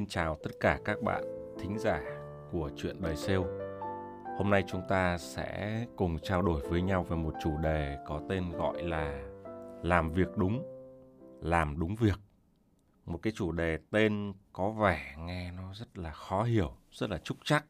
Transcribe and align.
Xin 0.00 0.08
chào 0.08 0.38
tất 0.42 0.50
cả 0.60 0.78
các 0.84 1.02
bạn 1.02 1.24
thính 1.58 1.78
giả 1.78 2.00
của 2.52 2.70
chuyện 2.76 3.02
đời 3.02 3.16
sale. 3.16 3.44
Hôm 4.38 4.50
nay 4.50 4.64
chúng 4.68 4.82
ta 4.88 5.18
sẽ 5.18 5.86
cùng 5.96 6.18
trao 6.22 6.42
đổi 6.42 6.68
với 6.68 6.82
nhau 6.82 7.02
về 7.02 7.16
một 7.16 7.34
chủ 7.42 7.58
đề 7.62 7.98
có 8.06 8.22
tên 8.28 8.50
gọi 8.50 8.82
là 8.82 9.22
làm 9.82 10.12
việc 10.12 10.28
đúng, 10.36 10.62
làm 11.42 11.78
đúng 11.78 11.96
việc. 11.96 12.18
Một 13.06 13.18
cái 13.22 13.32
chủ 13.36 13.52
đề 13.52 13.78
tên 13.90 14.32
có 14.52 14.70
vẻ 14.70 15.14
nghe 15.18 15.52
nó 15.52 15.74
rất 15.74 15.98
là 15.98 16.12
khó 16.12 16.42
hiểu, 16.42 16.76
rất 16.90 17.10
là 17.10 17.18
trúc 17.18 17.36
chắc. 17.44 17.64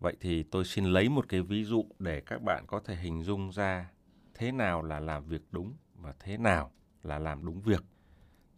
Vậy 0.00 0.16
thì 0.20 0.42
tôi 0.42 0.64
xin 0.64 0.84
lấy 0.84 1.08
một 1.08 1.28
cái 1.28 1.42
ví 1.42 1.64
dụ 1.64 1.84
để 1.98 2.20
các 2.20 2.42
bạn 2.42 2.64
có 2.66 2.80
thể 2.80 2.96
hình 2.96 3.22
dung 3.22 3.52
ra 3.52 3.90
thế 4.34 4.52
nào 4.52 4.82
là 4.82 5.00
làm 5.00 5.24
việc 5.24 5.42
đúng 5.50 5.74
và 5.94 6.14
thế 6.18 6.38
nào 6.38 6.72
là 7.02 7.18
làm 7.18 7.44
đúng 7.44 7.60
việc. 7.60 7.84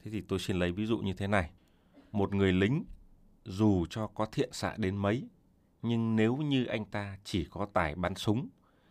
Thế 0.05 0.11
thì 0.11 0.21
tôi 0.29 0.39
xin 0.39 0.59
lấy 0.59 0.73
ví 0.73 0.87
dụ 0.87 0.99
như 0.99 1.13
thế 1.13 1.27
này 1.27 1.51
một 2.13 2.35
người 2.35 2.53
lính 2.53 2.85
dù 3.45 3.87
cho 3.91 4.07
có 4.07 4.27
thiện 4.27 4.53
xạ 4.53 4.75
đến 4.77 4.97
mấy, 4.97 5.29
nhưng 5.83 6.17
nếu 6.17 6.37
như 6.37 6.65
anh 6.65 6.85
ta 6.85 7.19
chỉ 7.25 7.45
có 7.51 7.67
tài 7.73 7.95
bắn 7.95 8.15
súng, 8.15 8.49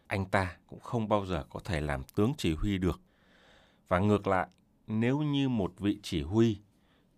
anh 0.07 0.25
ta 0.25 0.57
cũng 0.67 0.79
không 0.79 1.09
bao 1.09 1.25
giờ 1.25 1.45
có 1.49 1.59
thể 1.65 1.81
làm 1.81 2.03
tướng 2.15 2.33
chỉ 2.37 2.55
huy 2.55 2.77
được. 2.77 3.01
Và 3.87 3.99
ngược 3.99 4.27
lại, 4.27 4.47
nếu 4.87 5.19
như 5.19 5.49
một 5.49 5.73
vị 5.77 5.99
chỉ 6.03 6.21
huy, 6.23 6.57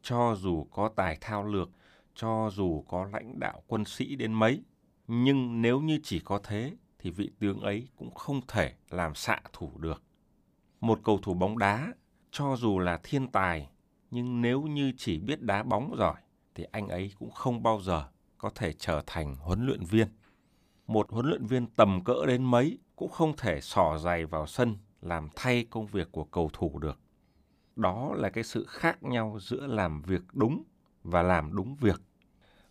cho 0.01 0.35
dù 0.35 0.63
có 0.71 0.89
tài 0.95 1.17
thao 1.21 1.43
lược, 1.43 1.69
cho 2.15 2.49
dù 2.53 2.85
có 2.87 3.05
lãnh 3.05 3.39
đạo 3.39 3.63
quân 3.67 3.85
sĩ 3.85 4.15
đến 4.15 4.33
mấy, 4.33 4.63
nhưng 5.07 5.61
nếu 5.61 5.81
như 5.81 5.99
chỉ 6.03 6.19
có 6.19 6.39
thế 6.43 6.75
thì 6.99 7.11
vị 7.11 7.31
tướng 7.39 7.59
ấy 7.59 7.87
cũng 7.95 8.13
không 8.13 8.41
thể 8.47 8.73
làm 8.89 9.15
xạ 9.15 9.41
thủ 9.53 9.71
được. 9.77 10.03
Một 10.81 10.99
cầu 11.03 11.19
thủ 11.21 11.33
bóng 11.33 11.57
đá, 11.57 11.93
cho 12.31 12.55
dù 12.55 12.79
là 12.79 12.99
thiên 13.03 13.27
tài 13.27 13.69
nhưng 14.11 14.41
nếu 14.41 14.61
như 14.61 14.91
chỉ 14.97 15.19
biết 15.19 15.41
đá 15.41 15.63
bóng 15.63 15.95
giỏi, 15.97 16.21
thì 16.55 16.63
anh 16.71 16.87
ấy 16.87 17.11
cũng 17.19 17.31
không 17.31 17.63
bao 17.63 17.81
giờ 17.81 18.07
có 18.37 18.49
thể 18.55 18.73
trở 18.73 19.03
thành 19.07 19.35
huấn 19.35 19.65
luyện 19.65 19.83
viên. 19.83 20.07
Một 20.87 21.11
huấn 21.11 21.25
luyện 21.25 21.45
viên 21.45 21.67
tầm 21.67 22.03
cỡ 22.03 22.25
đến 22.27 22.43
mấy 22.43 22.77
cũng 22.95 23.09
không 23.09 23.33
thể 23.37 23.61
sỏ 23.61 23.97
giày 23.97 24.25
vào 24.25 24.47
sân 24.47 24.77
làm 25.01 25.29
thay 25.35 25.65
công 25.69 25.87
việc 25.87 26.11
của 26.11 26.23
cầu 26.23 26.49
thủ 26.53 26.79
được. 26.79 26.99
Đó 27.75 28.13
là 28.15 28.29
cái 28.29 28.43
sự 28.43 28.65
khác 28.67 29.03
nhau 29.03 29.37
giữa 29.41 29.67
làm 29.67 30.01
việc 30.01 30.21
đúng 30.33 30.63
và 31.03 31.23
làm 31.23 31.55
đúng 31.55 31.75
việc. 31.75 32.01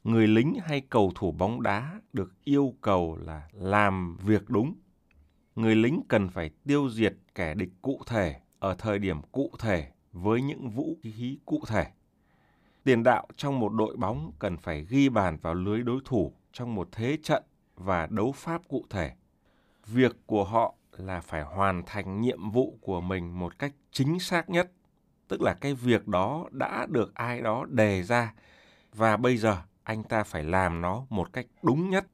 Người 0.04 0.26
lính 0.26 0.54
hay 0.64 0.80
cầu 0.80 1.12
thủ 1.14 1.32
bóng 1.32 1.62
đá 1.62 2.00
được 2.12 2.44
yêu 2.44 2.74
cầu 2.80 3.16
là 3.16 3.48
làm 3.52 4.16
việc 4.16 4.50
đúng. 4.50 4.74
Người 5.54 5.74
lính 5.76 6.02
cần 6.08 6.28
phải 6.28 6.50
tiêu 6.66 6.90
diệt 6.90 7.14
kẻ 7.34 7.54
địch 7.54 7.70
cụ 7.82 8.02
thể 8.06 8.40
ở 8.58 8.74
thời 8.78 8.98
điểm 8.98 9.22
cụ 9.32 9.52
thể 9.58 9.90
với 10.12 10.42
những 10.42 10.70
vũ 10.70 10.96
khí 11.02 11.38
cụ 11.44 11.62
thể. 11.66 11.86
Tiền 12.84 13.02
đạo 13.02 13.26
trong 13.36 13.60
một 13.60 13.72
đội 13.72 13.96
bóng 13.96 14.32
cần 14.38 14.56
phải 14.56 14.86
ghi 14.88 15.08
bàn 15.08 15.38
vào 15.42 15.54
lưới 15.54 15.82
đối 15.82 16.00
thủ 16.04 16.32
trong 16.52 16.74
một 16.74 16.88
thế 16.92 17.18
trận 17.22 17.42
và 17.76 18.06
đấu 18.10 18.32
pháp 18.32 18.68
cụ 18.68 18.86
thể. 18.90 19.12
Việc 19.86 20.16
của 20.26 20.44
họ 20.44 20.74
là 20.92 21.20
phải 21.20 21.42
hoàn 21.42 21.82
thành 21.86 22.20
nhiệm 22.20 22.50
vụ 22.50 22.78
của 22.80 23.00
mình 23.00 23.38
một 23.38 23.58
cách 23.58 23.72
chính 23.92 24.20
xác 24.20 24.50
nhất, 24.50 24.70
tức 25.28 25.42
là 25.42 25.54
cái 25.54 25.74
việc 25.74 26.08
đó 26.08 26.48
đã 26.50 26.86
được 26.90 27.14
ai 27.14 27.40
đó 27.40 27.64
đề 27.68 28.02
ra 28.02 28.34
và 28.94 29.16
bây 29.16 29.36
giờ 29.36 29.62
anh 29.82 30.02
ta 30.02 30.22
phải 30.22 30.44
làm 30.44 30.80
nó 30.80 31.06
một 31.08 31.32
cách 31.32 31.46
đúng 31.62 31.90
nhất. 31.90 32.06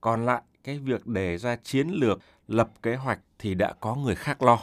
Còn 0.00 0.26
lại 0.26 0.42
cái 0.64 0.78
việc 0.78 1.06
đề 1.06 1.38
ra 1.38 1.56
chiến 1.56 1.88
lược, 1.88 2.18
lập 2.48 2.70
kế 2.82 2.96
hoạch 2.96 3.20
thì 3.38 3.54
đã 3.54 3.72
có 3.80 3.94
người 3.94 4.14
khác 4.14 4.42
lo. 4.42 4.58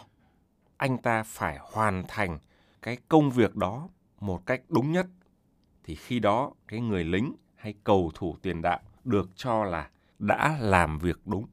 Anh 0.78 0.97
ta 0.97 1.23
phải 1.23 1.57
hoàn 1.62 2.03
thành 2.07 2.39
cái 2.83 2.97
công 3.09 3.31
việc 3.31 3.55
đó 3.55 3.89
một 4.19 4.45
cách 4.45 4.61
đúng 4.69 4.91
nhất 4.91 5.07
thì 5.83 5.95
khi 5.95 6.19
đó 6.19 6.51
cái 6.67 6.81
người 6.81 7.03
lính 7.03 7.35
hay 7.55 7.73
cầu 7.83 8.11
thủ 8.13 8.35
tiền 8.41 8.61
đạo 8.61 8.79
được 9.03 9.29
cho 9.35 9.63
là 9.63 9.89
đã 10.19 10.57
làm 10.61 10.99
việc 10.99 11.19
đúng. 11.25 11.45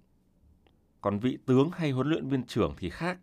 Còn 1.01 1.19
vị 1.19 1.39
tướng 1.47 1.71
hay 1.71 1.91
huấn 1.91 2.09
luyện 2.09 2.29
viên 2.29 2.43
trưởng 2.47 2.75
thì 2.79 2.91
khác. 2.91 3.19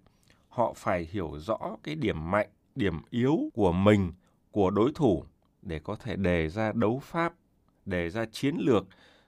Họ 0.50 0.73
phải 0.75 1.07
hiểu 1.12 1.40
rõ 1.40 1.57
cái 1.84 1.95
điểm 1.95 2.31
mạnh, 2.31 2.50
điểm 2.75 3.01
yếu 3.09 3.40
của 3.53 3.72
mình, 3.72 4.13
của 4.51 4.69
đối 4.69 4.91
thủ 4.95 5.24
để 5.62 5.79
có 5.79 5.95
thể 5.95 6.16
đề 6.16 6.50
ra 6.50 6.72
đấu 6.75 7.00
pháp, 7.03 7.34
đề 7.85 8.09
ra 8.09 8.25
chiến 8.31 8.56
lược, 8.59 8.88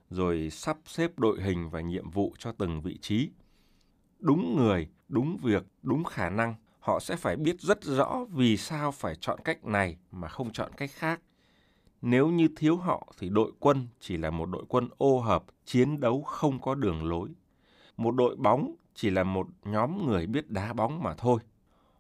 rồi 0.10 0.50
sắp 0.50 0.78
xếp 0.86 1.20
đội 1.20 1.42
hình 1.42 1.70
và 1.70 1.82
nhiệm 1.82 2.10
vụ 2.10 2.34
cho 2.38 2.52
từng 2.52 2.82
vị 2.82 2.98
trí. 3.02 3.30
Đúng 4.20 4.56
người, 4.58 4.90
đúng 5.08 5.38
việc, 5.38 5.64
đúng 5.84 6.04
khả 6.04 6.30
năng 6.30 6.56
họ 6.90 7.00
sẽ 7.00 7.16
phải 7.16 7.36
biết 7.36 7.62
rất 7.62 7.84
rõ 7.84 8.26
vì 8.32 8.58
sao 8.58 8.92
phải 8.92 9.16
chọn 9.16 9.40
cách 9.44 9.66
này 9.66 9.98
mà 10.12 10.28
không 10.28 10.52
chọn 10.52 10.72
cách 10.78 10.90
khác. 10.94 11.22
Nếu 12.02 12.28
như 12.28 12.48
thiếu 12.56 12.78
họ 12.78 13.14
thì 13.20 13.30
đội 13.30 13.52
quân 13.60 13.88
chỉ 14.00 14.18
là 14.18 14.30
một 14.30 14.46
đội 14.46 14.66
quân 14.68 14.90
ô 14.98 15.20
hợp, 15.20 15.44
chiến 15.66 16.00
đấu 16.00 16.22
không 16.22 16.62
có 16.62 16.76
đường 16.76 17.10
lối. 17.10 17.30
Một 17.98 18.12
đội 18.16 18.36
bóng 18.36 18.76
chỉ 18.96 19.10
là 19.10 19.24
một 19.24 19.48
nhóm 19.64 20.08
người 20.08 20.28
biết 20.28 20.50
đá 20.50 20.74
bóng 20.74 21.04
mà 21.04 21.14
thôi. 21.18 21.40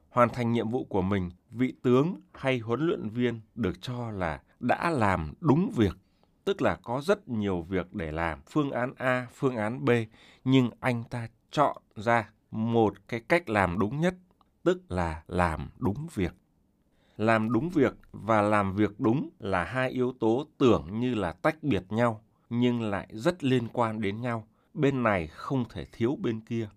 Hoàn 0.09 0.29
thành 0.29 0.51
nhiệm 0.51 0.69
vụ 0.69 0.83
của 0.83 1.01
mình, 1.01 1.31
vị 1.51 1.73
tướng 1.81 2.21
hay 2.33 2.59
huấn 2.59 2.87
luyện 2.87 3.09
viên 3.09 3.41
được 3.55 3.81
cho 3.81 4.11
là 4.11 4.41
đã 4.59 4.89
làm 4.89 5.33
đúng 5.39 5.71
việc, 5.75 5.97
tức 6.45 6.61
là 6.61 6.75
có 6.75 7.01
rất 7.01 7.27
nhiều 7.29 7.61
việc 7.61 7.93
để 7.93 8.11
làm, 8.11 8.39
phương 8.49 8.71
án 8.71 8.93
A, 8.97 9.27
phương 9.33 9.55
án 9.55 9.85
B, 9.85 9.89
nhưng 10.43 10.69
anh 10.79 11.03
ta 11.03 11.27
chọn 11.51 11.77
ra 11.95 12.29
một 12.51 12.93
cái 13.07 13.19
cách 13.19 13.49
làm 13.49 13.79
đúng 13.79 13.99
nhất 13.99 14.15
tức 14.63 14.91
là 14.91 15.23
làm 15.27 15.69
đúng 15.77 16.07
việc. 16.13 16.33
Làm 17.17 17.51
đúng 17.51 17.69
việc 17.69 17.93
và 18.11 18.41
làm 18.41 18.75
việc 18.75 18.99
đúng 18.99 19.29
là 19.39 19.63
hai 19.63 19.89
yếu 19.89 20.13
tố 20.19 20.47
tưởng 20.57 20.99
như 20.99 21.15
là 21.15 21.31
tách 21.31 21.63
biệt 21.63 21.83
nhau, 21.89 22.23
nhưng 22.49 22.81
lại 22.81 23.07
rất 23.11 23.43
liên 23.43 23.67
quan 23.73 24.01
đến 24.01 24.21
nhau. 24.21 24.47
Bên 24.73 25.03
này 25.03 25.27
không 25.27 25.69
thể 25.69 25.85
thiếu 25.91 26.17
bên 26.21 26.41
kia. 26.41 26.69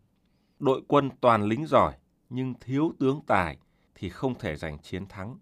Đội 0.58 0.82
quân 0.88 1.10
toàn 1.20 1.42
lính 1.42 1.66
giỏi, 1.66 1.94
nhưng 2.30 2.54
thiếu 2.60 2.92
tướng 2.98 3.20
tài 3.26 3.58
thì 3.94 4.08
không 4.08 4.34
thể 4.34 4.56
giành 4.56 4.78
chiến 4.78 5.06
thắng. 5.06 5.38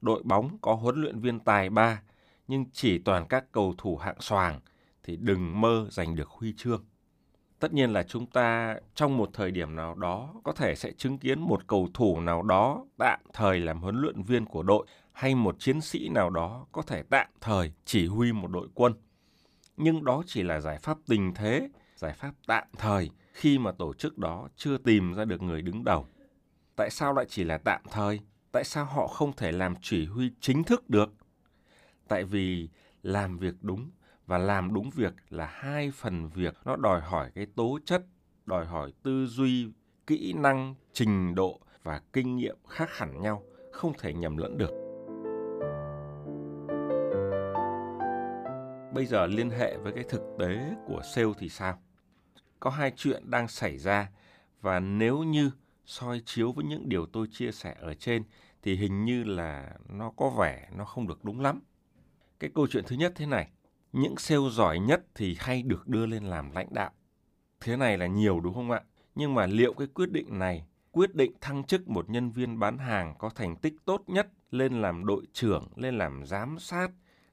Đội 0.00 0.22
bóng 0.22 0.58
có 0.60 0.74
huấn 0.74 1.00
luyện 1.00 1.20
viên 1.20 1.40
tài 1.40 1.70
ba, 1.70 2.02
nhưng 2.48 2.64
chỉ 2.72 2.98
toàn 2.98 3.26
các 3.28 3.52
cầu 3.52 3.74
thủ 3.78 3.96
hạng 3.96 4.20
xoàng 4.20 4.60
thì 5.02 5.16
đừng 5.16 5.60
mơ 5.60 5.86
giành 5.90 6.16
được 6.16 6.28
huy 6.28 6.54
chương 6.56 6.84
tất 7.64 7.72
nhiên 7.72 7.92
là 7.92 8.02
chúng 8.02 8.26
ta 8.26 8.76
trong 8.94 9.16
một 9.16 9.30
thời 9.32 9.50
điểm 9.50 9.76
nào 9.76 9.94
đó 9.94 10.34
có 10.44 10.52
thể 10.52 10.74
sẽ 10.74 10.92
chứng 10.92 11.18
kiến 11.18 11.40
một 11.40 11.66
cầu 11.66 11.88
thủ 11.94 12.20
nào 12.20 12.42
đó 12.42 12.84
tạm 12.98 13.20
thời 13.32 13.60
làm 13.60 13.80
huấn 13.80 14.00
luyện 14.00 14.22
viên 14.22 14.44
của 14.44 14.62
đội 14.62 14.86
hay 15.12 15.34
một 15.34 15.56
chiến 15.58 15.80
sĩ 15.80 16.08
nào 16.08 16.30
đó 16.30 16.66
có 16.72 16.82
thể 16.82 17.02
tạm 17.10 17.26
thời 17.40 17.72
chỉ 17.84 18.06
huy 18.06 18.32
một 18.32 18.48
đội 18.50 18.68
quân. 18.74 18.92
Nhưng 19.76 20.04
đó 20.04 20.22
chỉ 20.26 20.42
là 20.42 20.60
giải 20.60 20.78
pháp 20.78 20.98
tình 21.06 21.34
thế, 21.34 21.68
giải 21.96 22.12
pháp 22.12 22.32
tạm 22.46 22.64
thời 22.78 23.10
khi 23.32 23.58
mà 23.58 23.72
tổ 23.72 23.94
chức 23.94 24.18
đó 24.18 24.48
chưa 24.56 24.78
tìm 24.78 25.14
ra 25.14 25.24
được 25.24 25.42
người 25.42 25.62
đứng 25.62 25.84
đầu. 25.84 26.06
Tại 26.76 26.90
sao 26.90 27.12
lại 27.12 27.26
chỉ 27.28 27.44
là 27.44 27.58
tạm 27.58 27.80
thời? 27.90 28.20
Tại 28.52 28.64
sao 28.64 28.84
họ 28.84 29.06
không 29.06 29.32
thể 29.36 29.52
làm 29.52 29.74
chỉ 29.82 30.06
huy 30.06 30.30
chính 30.40 30.64
thức 30.64 30.90
được? 30.90 31.14
Tại 32.08 32.24
vì 32.24 32.68
làm 33.02 33.38
việc 33.38 33.54
đúng 33.60 33.90
và 34.26 34.38
làm 34.38 34.74
đúng 34.74 34.90
việc 34.90 35.14
là 35.30 35.46
hai 35.46 35.90
phần 35.90 36.28
việc 36.28 36.54
nó 36.64 36.76
đòi 36.76 37.00
hỏi 37.00 37.30
cái 37.34 37.46
tố 37.56 37.78
chất 37.84 38.02
đòi 38.46 38.66
hỏi 38.66 38.92
tư 39.02 39.26
duy 39.26 39.68
kỹ 40.06 40.32
năng 40.32 40.74
trình 40.92 41.34
độ 41.34 41.60
và 41.82 42.00
kinh 42.12 42.36
nghiệm 42.36 42.56
khác 42.68 42.90
hẳn 42.90 43.20
nhau 43.20 43.42
không 43.72 43.92
thể 43.98 44.14
nhầm 44.14 44.36
lẫn 44.36 44.58
được. 44.58 44.70
Bây 48.94 49.06
giờ 49.06 49.26
liên 49.26 49.50
hệ 49.50 49.76
với 49.76 49.92
cái 49.92 50.04
thực 50.08 50.22
tế 50.38 50.74
của 50.86 51.02
sale 51.14 51.32
thì 51.38 51.48
sao? 51.48 51.78
Có 52.60 52.70
hai 52.70 52.92
chuyện 52.96 53.30
đang 53.30 53.48
xảy 53.48 53.78
ra 53.78 54.08
và 54.60 54.80
nếu 54.80 55.22
như 55.22 55.50
soi 55.84 56.22
chiếu 56.24 56.52
với 56.52 56.64
những 56.64 56.88
điều 56.88 57.06
tôi 57.06 57.26
chia 57.30 57.52
sẻ 57.52 57.76
ở 57.80 57.94
trên 57.94 58.24
thì 58.62 58.76
hình 58.76 59.04
như 59.04 59.24
là 59.24 59.76
nó 59.88 60.12
có 60.16 60.30
vẻ 60.38 60.68
nó 60.76 60.84
không 60.84 61.06
được 61.06 61.24
đúng 61.24 61.40
lắm. 61.40 61.60
Cái 62.40 62.50
câu 62.54 62.66
chuyện 62.66 62.84
thứ 62.86 62.96
nhất 62.96 63.12
thế 63.16 63.26
này, 63.26 63.50
những 63.94 64.16
sale 64.18 64.50
giỏi 64.50 64.78
nhất 64.78 65.04
thì 65.14 65.36
hay 65.38 65.62
được 65.62 65.88
đưa 65.88 66.06
lên 66.06 66.24
làm 66.24 66.50
lãnh 66.50 66.68
đạo. 66.70 66.90
Thế 67.60 67.76
này 67.76 67.98
là 67.98 68.06
nhiều 68.06 68.40
đúng 68.40 68.54
không 68.54 68.70
ạ? 68.70 68.80
Nhưng 69.14 69.34
mà 69.34 69.46
liệu 69.46 69.74
cái 69.74 69.86
quyết 69.86 70.10
định 70.10 70.38
này 70.38 70.66
quyết 70.92 71.14
định 71.14 71.32
thăng 71.40 71.64
chức 71.64 71.88
một 71.88 72.10
nhân 72.10 72.30
viên 72.30 72.58
bán 72.58 72.78
hàng 72.78 73.14
có 73.18 73.28
thành 73.28 73.56
tích 73.56 73.74
tốt 73.84 74.02
nhất 74.06 74.28
lên 74.50 74.82
làm 74.82 75.06
đội 75.06 75.26
trưởng, 75.32 75.68
lên 75.76 75.98
làm 75.98 76.26
giám 76.26 76.58
sát 76.58 76.90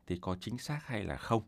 thì 0.08 0.18
có 0.22 0.38
chính 0.40 0.58
xác 0.58 0.80
hay 0.86 1.04
là 1.04 1.18
không? 1.18 1.44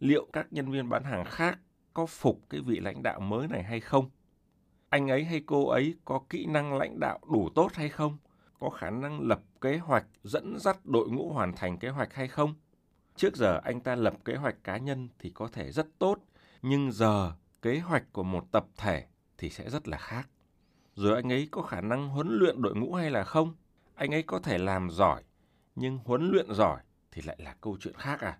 Liệu 0.00 0.26
các 0.32 0.52
nhân 0.52 0.70
viên 0.70 0.88
bán 0.88 1.04
hàng 1.04 1.24
khác 1.24 1.58
có 1.94 2.06
phục 2.06 2.40
cái 2.50 2.60
vị 2.60 2.80
lãnh 2.80 3.02
đạo 3.02 3.20
mới 3.20 3.48
này 3.48 3.62
hay 3.62 3.80
không? 3.80 4.10
Anh 4.88 5.08
ấy 5.08 5.24
hay 5.24 5.42
cô 5.46 5.68
ấy 5.68 5.94
có 6.04 6.20
kỹ 6.30 6.46
năng 6.46 6.78
lãnh 6.78 7.00
đạo 7.00 7.18
đủ 7.32 7.48
tốt 7.54 7.70
hay 7.74 7.88
không? 7.88 8.18
Có 8.58 8.70
khả 8.70 8.90
năng 8.90 9.20
lập 9.20 9.40
kế 9.60 9.78
hoạch, 9.78 10.06
dẫn 10.24 10.58
dắt 10.58 10.86
đội 10.86 11.08
ngũ 11.08 11.32
hoàn 11.32 11.52
thành 11.56 11.78
kế 11.78 11.88
hoạch 11.88 12.14
hay 12.14 12.28
không? 12.28 12.54
Trước 13.16 13.36
giờ 13.36 13.60
anh 13.64 13.80
ta 13.80 13.94
lập 13.94 14.14
kế 14.24 14.34
hoạch 14.36 14.64
cá 14.64 14.76
nhân 14.76 15.08
thì 15.18 15.30
có 15.30 15.48
thể 15.52 15.72
rất 15.72 15.86
tốt, 15.98 16.18
nhưng 16.62 16.92
giờ 16.92 17.32
kế 17.62 17.78
hoạch 17.78 18.12
của 18.12 18.22
một 18.22 18.44
tập 18.52 18.66
thể 18.76 19.06
thì 19.38 19.50
sẽ 19.50 19.70
rất 19.70 19.88
là 19.88 19.98
khác. 19.98 20.28
Rồi 20.94 21.14
anh 21.14 21.32
ấy 21.32 21.48
có 21.50 21.62
khả 21.62 21.80
năng 21.80 22.08
huấn 22.08 22.28
luyện 22.30 22.62
đội 22.62 22.74
ngũ 22.74 22.94
hay 22.94 23.10
là 23.10 23.24
không? 23.24 23.54
Anh 23.94 24.14
ấy 24.14 24.22
có 24.22 24.38
thể 24.38 24.58
làm 24.58 24.90
giỏi, 24.90 25.22
nhưng 25.74 25.98
huấn 26.04 26.30
luyện 26.30 26.54
giỏi 26.54 26.80
thì 27.10 27.22
lại 27.22 27.36
là 27.40 27.56
câu 27.60 27.76
chuyện 27.80 27.94
khác 27.94 28.20
à? 28.20 28.38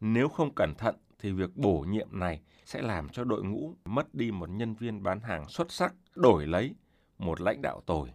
Nếu 0.00 0.28
không 0.28 0.54
cẩn 0.54 0.74
thận 0.78 0.96
thì 1.18 1.32
việc 1.32 1.56
bổ 1.56 1.84
nhiệm 1.88 2.08
này 2.12 2.40
sẽ 2.64 2.82
làm 2.82 3.08
cho 3.08 3.24
đội 3.24 3.44
ngũ 3.44 3.74
mất 3.84 4.14
đi 4.14 4.30
một 4.30 4.50
nhân 4.50 4.74
viên 4.74 5.02
bán 5.02 5.20
hàng 5.20 5.48
xuất 5.48 5.72
sắc, 5.72 5.94
đổi 6.14 6.46
lấy 6.46 6.74
một 7.18 7.40
lãnh 7.40 7.62
đạo 7.62 7.82
tồi. 7.86 8.12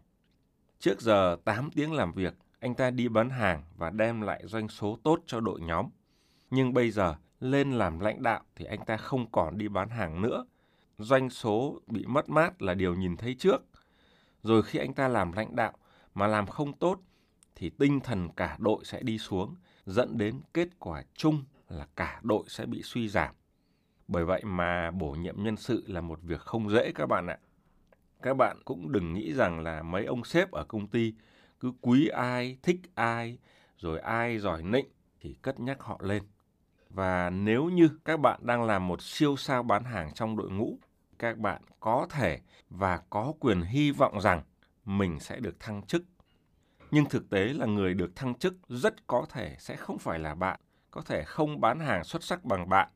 Trước 0.80 1.02
giờ 1.02 1.38
8 1.46 1.70
tiếng 1.72 1.94
làm 1.94 2.14
việc, 2.14 2.34
anh 2.60 2.76
ta 2.76 2.92
đi 2.92 3.08
bán 3.08 3.30
hàng 3.30 3.64
và 3.78 3.90
đem 3.90 4.22
lại 4.22 4.42
doanh 4.46 4.68
số 4.68 4.98
tốt 5.04 5.20
cho 5.26 5.40
đội 5.40 5.62
nhóm. 5.62 5.90
Nhưng 6.50 6.74
bây 6.74 6.92
giờ 6.92 7.16
lên 7.40 7.72
làm 7.72 8.00
lãnh 8.00 8.24
đạo 8.24 8.44
thì 8.56 8.66
anh 8.66 8.86
ta 8.86 8.98
không 8.98 9.32
còn 9.32 9.58
đi 9.58 9.68
bán 9.68 9.90
hàng 9.90 10.22
nữa. 10.22 10.46
Doanh 10.98 11.30
số 11.30 11.82
bị 11.88 12.06
mất 12.06 12.30
mát 12.30 12.62
là 12.62 12.74
điều 12.74 12.96
nhìn 12.96 13.18
thấy 13.18 13.36
trước. 13.40 13.62
Rồi 14.44 14.64
khi 14.64 14.80
anh 14.80 14.94
ta 14.94 15.08
làm 15.08 15.32
lãnh 15.32 15.56
đạo 15.56 15.74
mà 16.14 16.28
làm 16.28 16.48
không 16.48 16.74
tốt 16.78 17.00
thì 17.56 17.70
tinh 17.70 18.00
thần 18.00 18.30
cả 18.36 18.58
đội 18.60 18.86
sẽ 18.86 19.02
đi 19.04 19.18
xuống, 19.18 19.56
dẫn 19.86 20.18
đến 20.18 20.42
kết 20.54 20.80
quả 20.80 21.04
chung 21.16 21.44
là 21.70 21.88
cả 21.96 22.20
đội 22.24 22.44
sẽ 22.48 22.66
bị 22.66 22.82
suy 22.84 23.08
giảm. 23.08 23.36
Bởi 24.08 24.26
vậy 24.26 24.42
mà 24.44 24.92
bổ 24.92 25.12
nhiệm 25.12 25.44
nhân 25.44 25.58
sự 25.58 25.84
là 25.88 26.02
một 26.02 26.20
việc 26.22 26.42
không 26.42 26.70
dễ 26.70 26.92
các 26.96 27.06
bạn 27.06 27.28
ạ. 27.28 27.38
Các 28.22 28.38
bạn 28.38 28.58
cũng 28.66 28.92
đừng 28.92 29.14
nghĩ 29.14 29.34
rằng 29.34 29.60
là 29.60 29.84
mấy 29.84 30.06
ông 30.06 30.24
sếp 30.24 30.52
ở 30.52 30.64
công 30.64 30.88
ty 30.88 31.14
cứ 31.60 31.72
quý 31.82 32.08
ai, 32.08 32.58
thích 32.64 32.80
ai, 32.96 33.38
rồi 33.78 34.00
ai 34.00 34.40
giỏi 34.40 34.64
nịnh 34.64 34.88
thì 35.22 35.36
cất 35.42 35.60
nhắc 35.60 35.82
họ 35.82 36.00
lên. 36.04 36.24
Và 36.90 37.30
nếu 37.30 37.70
như 37.70 37.90
các 38.06 38.20
bạn 38.20 38.40
đang 38.44 38.64
làm 38.64 38.88
một 38.88 39.02
siêu 39.02 39.38
sao 39.38 39.64
bán 39.64 39.84
hàng 39.84 40.14
trong 40.14 40.38
đội 40.38 40.50
ngũ, 40.50 40.80
các 41.20 41.38
bạn 41.38 41.62
có 41.80 42.08
thể 42.10 42.40
và 42.70 43.02
có 43.10 43.34
quyền 43.40 43.62
hy 43.62 43.92
vọng 43.92 44.22
rằng 44.22 44.44
mình 44.86 45.20
sẽ 45.20 45.40
được 45.40 45.60
thăng 45.60 45.82
chức. 45.82 46.04
Nhưng 46.92 47.06
thực 47.06 47.30
tế 47.30 47.46
là 47.46 47.66
người 47.66 47.94
được 47.94 48.16
thăng 48.16 48.36
chức 48.36 48.54
rất 48.70 49.08
có 49.08 49.26
thể 49.30 49.56
sẽ 49.60 49.76
không 49.76 50.00
phải 50.00 50.20
là 50.20 50.36
bạn, 50.36 50.60
có 50.92 51.02
thể 51.02 51.24
không 51.24 51.62
bán 51.62 51.80
hàng 51.80 52.04
xuất 52.04 52.24
sắc 52.24 52.44
bằng 52.44 52.70
bạn. 52.70 52.90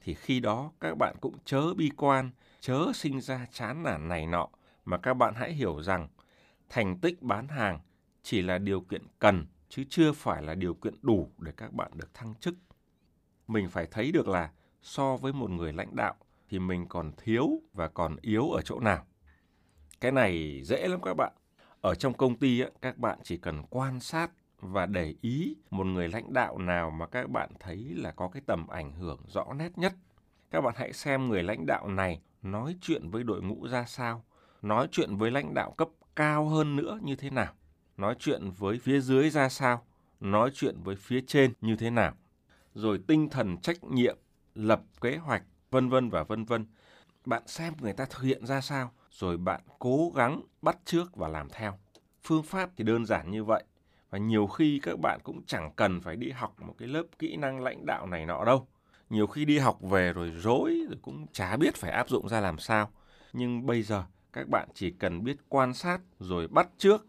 Thì 0.00 0.14
khi 0.14 0.40
đó 0.40 0.70
các 0.80 0.98
bạn 0.98 1.16
cũng 1.20 1.34
chớ 1.44 1.74
bi 1.74 1.90
quan, 1.96 2.30
chớ 2.60 2.86
sinh 2.94 3.20
ra 3.20 3.46
chán 3.52 3.82
nản 3.82 4.08
này 4.08 4.26
nọ, 4.26 4.48
mà 4.84 4.98
các 4.98 5.14
bạn 5.14 5.34
hãy 5.34 5.52
hiểu 5.52 5.82
rằng 5.82 6.08
thành 6.68 6.98
tích 6.98 7.22
bán 7.22 7.48
hàng 7.48 7.78
chỉ 8.24 8.42
là 8.42 8.58
điều 8.58 8.80
kiện 8.80 9.02
cần 9.18 9.46
chứ 9.68 9.84
chưa 9.88 10.12
phải 10.12 10.42
là 10.42 10.54
điều 10.54 10.74
kiện 10.74 10.94
đủ 11.02 11.30
để 11.38 11.52
các 11.56 11.72
bạn 11.72 11.90
được 11.94 12.14
thăng 12.14 12.34
chức. 12.34 12.54
Mình 13.48 13.68
phải 13.68 13.86
thấy 13.90 14.12
được 14.12 14.28
là 14.28 14.50
so 14.82 15.16
với 15.16 15.32
một 15.32 15.50
người 15.50 15.72
lãnh 15.72 15.96
đạo 15.96 16.14
thì 16.48 16.58
mình 16.58 16.86
còn 16.88 17.12
thiếu 17.16 17.62
và 17.72 17.88
còn 17.88 18.16
yếu 18.20 18.50
ở 18.50 18.62
chỗ 18.62 18.80
nào. 18.80 19.06
Cái 20.00 20.12
này 20.12 20.62
dễ 20.64 20.88
lắm 20.88 21.00
các 21.04 21.14
bạn. 21.14 21.32
Ở 21.80 21.94
trong 21.94 22.14
công 22.14 22.38
ty 22.38 22.62
các 22.82 22.98
bạn 22.98 23.18
chỉ 23.22 23.36
cần 23.36 23.62
quan 23.70 24.00
sát 24.00 24.30
và 24.60 24.86
để 24.86 25.14
ý 25.20 25.56
một 25.70 25.84
người 25.84 26.08
lãnh 26.08 26.32
đạo 26.32 26.58
nào 26.58 26.90
mà 26.90 27.06
các 27.06 27.30
bạn 27.30 27.50
thấy 27.60 27.92
là 27.96 28.12
có 28.12 28.28
cái 28.28 28.42
tầm 28.46 28.66
ảnh 28.66 28.92
hưởng 28.92 29.20
rõ 29.28 29.44
nét 29.56 29.78
nhất. 29.78 29.92
Các 30.50 30.60
bạn 30.60 30.74
hãy 30.76 30.92
xem 30.92 31.28
người 31.28 31.42
lãnh 31.42 31.66
đạo 31.66 31.88
này 31.88 32.20
nói 32.42 32.76
chuyện 32.80 33.10
với 33.10 33.22
đội 33.22 33.42
ngũ 33.42 33.68
ra 33.68 33.84
sao, 33.84 34.24
nói 34.62 34.88
chuyện 34.90 35.16
với 35.16 35.30
lãnh 35.30 35.54
đạo 35.54 35.70
cấp 35.70 35.88
cao 36.16 36.48
hơn 36.48 36.76
nữa 36.76 36.98
như 37.02 37.16
thế 37.16 37.30
nào 37.30 37.54
nói 37.96 38.14
chuyện 38.18 38.50
với 38.58 38.78
phía 38.78 39.00
dưới 39.00 39.30
ra 39.30 39.48
sao, 39.48 39.86
nói 40.20 40.50
chuyện 40.54 40.76
với 40.82 40.96
phía 40.96 41.20
trên 41.26 41.52
như 41.60 41.76
thế 41.76 41.90
nào, 41.90 42.14
rồi 42.74 43.00
tinh 43.06 43.28
thần 43.30 43.56
trách 43.56 43.84
nhiệm, 43.84 44.16
lập 44.54 44.82
kế 45.00 45.16
hoạch, 45.16 45.42
vân 45.70 45.88
vân 45.88 46.10
và 46.10 46.22
vân 46.22 46.44
vân. 46.44 46.66
Bạn 47.24 47.42
xem 47.46 47.74
người 47.80 47.92
ta 47.92 48.04
thực 48.04 48.22
hiện 48.22 48.46
ra 48.46 48.60
sao, 48.60 48.92
rồi 49.10 49.36
bạn 49.36 49.60
cố 49.78 50.12
gắng 50.14 50.40
bắt 50.62 50.78
chước 50.84 51.16
và 51.16 51.28
làm 51.28 51.48
theo. 51.48 51.78
Phương 52.22 52.42
pháp 52.42 52.70
thì 52.76 52.84
đơn 52.84 53.06
giản 53.06 53.30
như 53.30 53.44
vậy. 53.44 53.64
Và 54.10 54.18
nhiều 54.18 54.46
khi 54.46 54.80
các 54.82 54.98
bạn 55.02 55.20
cũng 55.22 55.42
chẳng 55.46 55.72
cần 55.76 56.00
phải 56.00 56.16
đi 56.16 56.30
học 56.30 56.54
một 56.60 56.74
cái 56.78 56.88
lớp 56.88 57.02
kỹ 57.18 57.36
năng 57.36 57.60
lãnh 57.62 57.86
đạo 57.86 58.06
này 58.06 58.26
nọ 58.26 58.44
đâu. 58.44 58.68
Nhiều 59.10 59.26
khi 59.26 59.44
đi 59.44 59.58
học 59.58 59.78
về 59.82 60.12
rồi 60.12 60.30
rối 60.30 60.84
rồi 60.88 60.98
cũng 61.02 61.26
chả 61.32 61.56
biết 61.56 61.74
phải 61.74 61.90
áp 61.90 62.08
dụng 62.08 62.28
ra 62.28 62.40
làm 62.40 62.58
sao. 62.58 62.90
Nhưng 63.32 63.66
bây 63.66 63.82
giờ 63.82 64.04
các 64.32 64.48
bạn 64.48 64.68
chỉ 64.74 64.90
cần 64.90 65.24
biết 65.24 65.36
quan 65.48 65.74
sát 65.74 66.00
rồi 66.18 66.48
bắt 66.48 66.68
chước 66.78 67.06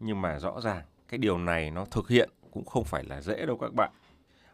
nhưng 0.00 0.22
mà 0.22 0.38
rõ 0.38 0.60
ràng 0.60 0.82
cái 1.08 1.18
điều 1.18 1.38
này 1.38 1.70
nó 1.70 1.84
thực 1.84 2.08
hiện 2.08 2.30
cũng 2.50 2.64
không 2.64 2.84
phải 2.84 3.04
là 3.04 3.20
dễ 3.20 3.46
đâu 3.46 3.58
các 3.60 3.74
bạn. 3.74 3.90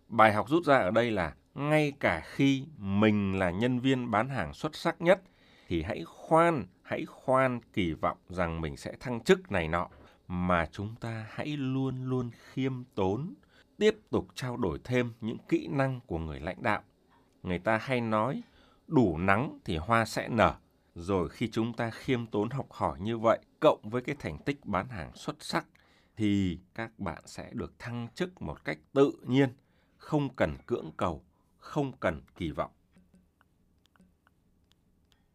Bài 0.08 0.32
học 0.32 0.49
rút 0.49 0.64
ra 0.64 0.79
ở 0.79 0.91
đây 0.91 1.11
là 1.11 1.35
ngay 1.55 1.93
cả 2.00 2.23
khi 2.25 2.67
mình 2.79 3.38
là 3.38 3.50
nhân 3.50 3.81
viên 3.81 4.11
bán 4.11 4.29
hàng 4.29 4.55
xuất 4.55 4.76
sắc 4.76 5.00
nhất 5.00 5.23
thì 5.69 5.82
hãy 5.82 6.05
khoan, 6.05 6.67
hãy 6.82 7.05
khoan 7.05 7.61
kỳ 7.73 7.93
vọng 7.93 8.19
rằng 8.29 8.61
mình 8.61 8.76
sẽ 8.76 8.93
thăng 9.00 9.20
chức 9.20 9.52
này 9.52 9.69
nọ 9.69 9.88
mà 10.29 10.67
chúng 10.73 10.94
ta 11.00 11.26
hãy 11.31 11.47
luôn 11.47 12.05
luôn 12.05 12.31
khiêm 12.52 12.85
tốn, 12.94 13.35
tiếp 13.79 13.97
tục 14.11 14.26
trao 14.35 14.56
đổi 14.56 14.81
thêm 14.85 15.12
những 15.20 15.38
kỹ 15.49 15.69
năng 15.70 16.00
của 16.06 16.19
người 16.19 16.40
lãnh 16.40 16.62
đạo. 16.62 16.82
Người 17.43 17.58
ta 17.58 17.79
hay 17.82 18.00
nói 18.00 18.43
đủ 18.87 19.19
nắng 19.19 19.58
thì 19.64 19.76
hoa 19.76 20.05
sẽ 20.05 20.29
nở. 20.29 20.55
Rồi 20.94 21.29
khi 21.29 21.49
chúng 21.52 21.73
ta 21.73 21.91
khiêm 21.91 22.26
tốn 22.26 22.50
học 22.50 22.67
hỏi 22.70 23.00
như 23.00 23.19
vậy, 23.19 23.38
cộng 23.61 23.81
với 23.82 24.02
cái 24.02 24.17
thành 24.19 24.38
tích 24.38 24.64
bán 24.64 24.88
hàng 24.88 25.17
xuất 25.17 25.37
sắc, 25.41 25.67
thì 26.17 26.59
các 26.75 26.99
bạn 26.99 27.23
sẽ 27.26 27.50
được 27.52 27.78
thăng 27.78 28.09
chức 28.14 28.42
một 28.42 28.64
cách 28.64 28.78
tự 28.92 29.12
nhiên, 29.26 29.49
không 29.97 30.35
cần 30.37 30.57
cưỡng 30.66 30.90
cầu, 30.97 31.25
không 31.59 31.92
cần 31.92 32.23
kỳ 32.37 32.50
vọng. 32.50 32.71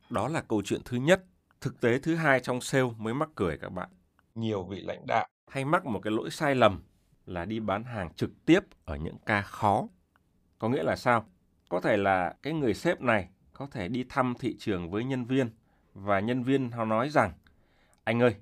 Đó 0.09 0.27
là 0.27 0.41
câu 0.41 0.61
chuyện 0.65 0.81
thứ 0.85 0.97
nhất. 0.97 1.23
Thực 1.61 1.81
tế 1.81 1.99
thứ 1.99 2.15
hai 2.15 2.39
trong 2.39 2.61
sale 2.61 2.89
mới 2.97 3.13
mắc 3.13 3.29
cười 3.35 3.57
các 3.57 3.69
bạn. 3.69 3.89
Nhiều 4.35 4.63
vị 4.63 4.81
lãnh 4.81 5.07
đạo 5.07 5.27
hay 5.47 5.65
mắc 5.65 5.85
một 5.85 5.99
cái 6.03 6.13
lỗi 6.13 6.29
sai 6.31 6.55
lầm 6.55 6.83
là 7.25 7.45
đi 7.45 7.59
bán 7.59 7.83
hàng 7.83 8.13
trực 8.13 8.45
tiếp 8.45 8.59
ở 8.85 8.95
những 8.95 9.17
ca 9.25 9.41
khó. 9.41 9.87
Có 10.59 10.69
nghĩa 10.69 10.83
là 10.83 10.95
sao? 10.95 11.25
Có 11.69 11.79
thể 11.81 11.97
là 11.97 12.35
cái 12.41 12.53
người 12.53 12.73
sếp 12.73 13.01
này 13.01 13.29
có 13.59 13.67
thể 13.71 13.87
đi 13.87 14.05
thăm 14.09 14.33
thị 14.39 14.55
trường 14.59 14.91
với 14.91 15.03
nhân 15.03 15.25
viên 15.25 15.49
và 15.93 16.19
nhân 16.19 16.43
viên 16.43 16.71
họ 16.71 16.85
nói 16.85 17.09
rằng, 17.09 17.31
anh 18.03 18.21
ơi 18.21 18.35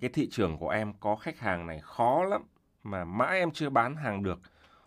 cái 0.00 0.10
thị 0.14 0.28
trường 0.30 0.58
của 0.58 0.68
em 0.68 0.92
có 1.00 1.16
khách 1.16 1.38
hàng 1.38 1.66
này 1.66 1.80
khó 1.82 2.24
lắm 2.24 2.42
mà 2.82 3.04
mãi 3.04 3.38
em 3.38 3.50
chưa 3.50 3.70
bán 3.70 3.96
hàng 3.96 4.22
được. 4.22 4.40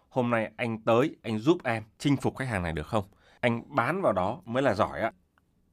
Hôm 0.10 0.30
nay 0.30 0.52
anh 0.58 0.82
tới, 0.82 1.16
anh 1.24 1.40
giúp 1.40 1.58
em 1.64 1.84
chinh 1.98 2.18
phục 2.18 2.38
khách 2.38 2.48
hàng 2.48 2.64
này 2.64 2.74
được 2.74 2.88
không? 2.88 3.04
Anh 3.40 3.76
bán 3.76 4.02
vào 4.02 4.14
đó 4.14 4.42
mới 4.46 4.64
là 4.64 4.74
giỏi 4.74 5.02
á. 5.02 5.12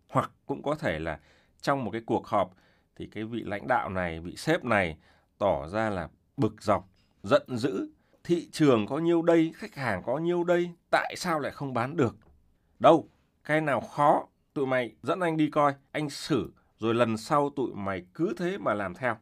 Hoặc 0.08 0.30
cũng 0.46 0.62
có 0.62 0.74
thể 0.74 0.98
là 0.98 1.20
trong 1.60 1.84
một 1.84 1.90
cái 1.90 2.02
cuộc 2.06 2.26
họp 2.26 2.54
thì 2.96 3.06
cái 3.06 3.24
vị 3.24 3.42
lãnh 3.44 3.66
đạo 3.66 3.88
này, 3.88 4.20
vị 4.20 4.36
sếp 4.36 4.64
này 4.64 4.98
tỏ 5.38 5.68
ra 5.68 5.90
là 5.90 6.08
bực 6.36 6.62
dọc, 6.62 6.88
giận 7.22 7.42
dữ. 7.48 7.90
Thị 8.24 8.48
trường 8.52 8.86
có 8.86 8.98
nhiêu 8.98 9.22
đây, 9.22 9.52
khách 9.56 9.74
hàng 9.74 10.02
có 10.06 10.18
nhiêu 10.18 10.44
đây, 10.44 10.70
tại 10.90 11.14
sao 11.16 11.40
lại 11.40 11.52
không 11.52 11.74
bán 11.74 11.96
được? 11.96 12.16
Đâu 12.78 13.08
cái 13.44 13.60
nào 13.60 13.80
khó, 13.80 14.26
tụi 14.54 14.66
mày 14.66 14.94
dẫn 15.02 15.20
anh 15.20 15.36
đi 15.36 15.50
coi, 15.50 15.74
anh 15.92 16.10
xử, 16.10 16.52
rồi 16.78 16.94
lần 16.94 17.16
sau 17.16 17.50
tụi 17.50 17.74
mày 17.74 18.02
cứ 18.14 18.34
thế 18.38 18.58
mà 18.58 18.74
làm 18.74 18.94
theo. 18.94 19.16